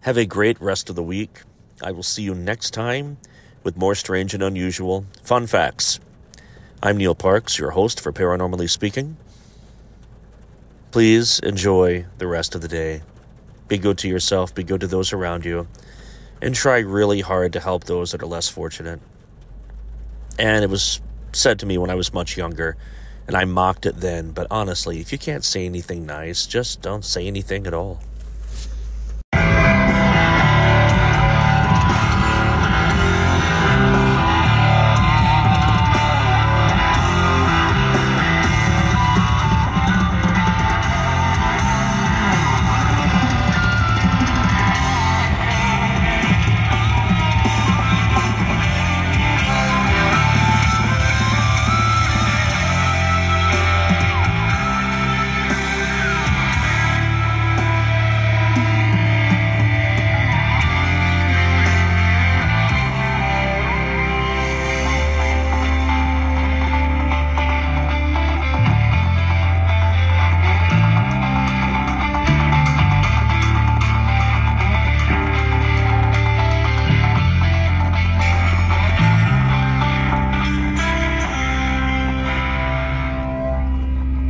Have 0.00 0.16
a 0.16 0.24
great 0.24 0.60
rest 0.60 0.88
of 0.88 0.96
the 0.96 1.02
week. 1.02 1.42
I 1.82 1.92
will 1.92 2.02
see 2.02 2.22
you 2.22 2.34
next 2.34 2.70
time 2.70 3.18
with 3.64 3.78
more 3.78 3.94
strange 3.94 4.34
and 4.34 4.42
unusual 4.42 5.06
fun 5.22 5.46
facts. 5.46 5.98
I'm 6.82 6.98
Neil 6.98 7.14
Parks, 7.14 7.58
your 7.58 7.70
host 7.70 7.98
for 7.98 8.12
Paranormally 8.12 8.68
Speaking. 8.68 9.16
Please 10.90 11.40
enjoy 11.40 12.04
the 12.18 12.26
rest 12.26 12.54
of 12.54 12.60
the 12.60 12.68
day. 12.68 13.00
Be 13.66 13.78
good 13.78 13.96
to 13.98 14.08
yourself, 14.08 14.54
be 14.54 14.62
good 14.62 14.82
to 14.82 14.86
those 14.86 15.12
around 15.14 15.46
you, 15.46 15.66
and 16.42 16.54
try 16.54 16.78
really 16.78 17.22
hard 17.22 17.54
to 17.54 17.60
help 17.60 17.84
those 17.84 18.12
that 18.12 18.22
are 18.22 18.26
less 18.26 18.50
fortunate. 18.50 19.00
And 20.38 20.62
it 20.62 20.68
was 20.68 21.00
said 21.32 21.58
to 21.60 21.66
me 21.66 21.78
when 21.78 21.90
I 21.90 21.94
was 21.94 22.12
much 22.12 22.36
younger, 22.36 22.76
and 23.26 23.34
I 23.34 23.46
mocked 23.46 23.86
it 23.86 23.96
then, 23.96 24.32
but 24.32 24.46
honestly, 24.50 25.00
if 25.00 25.10
you 25.10 25.16
can't 25.16 25.42
say 25.42 25.64
anything 25.64 26.04
nice, 26.04 26.46
just 26.46 26.82
don't 26.82 27.04
say 27.04 27.26
anything 27.26 27.66
at 27.66 27.72
all. 27.72 28.00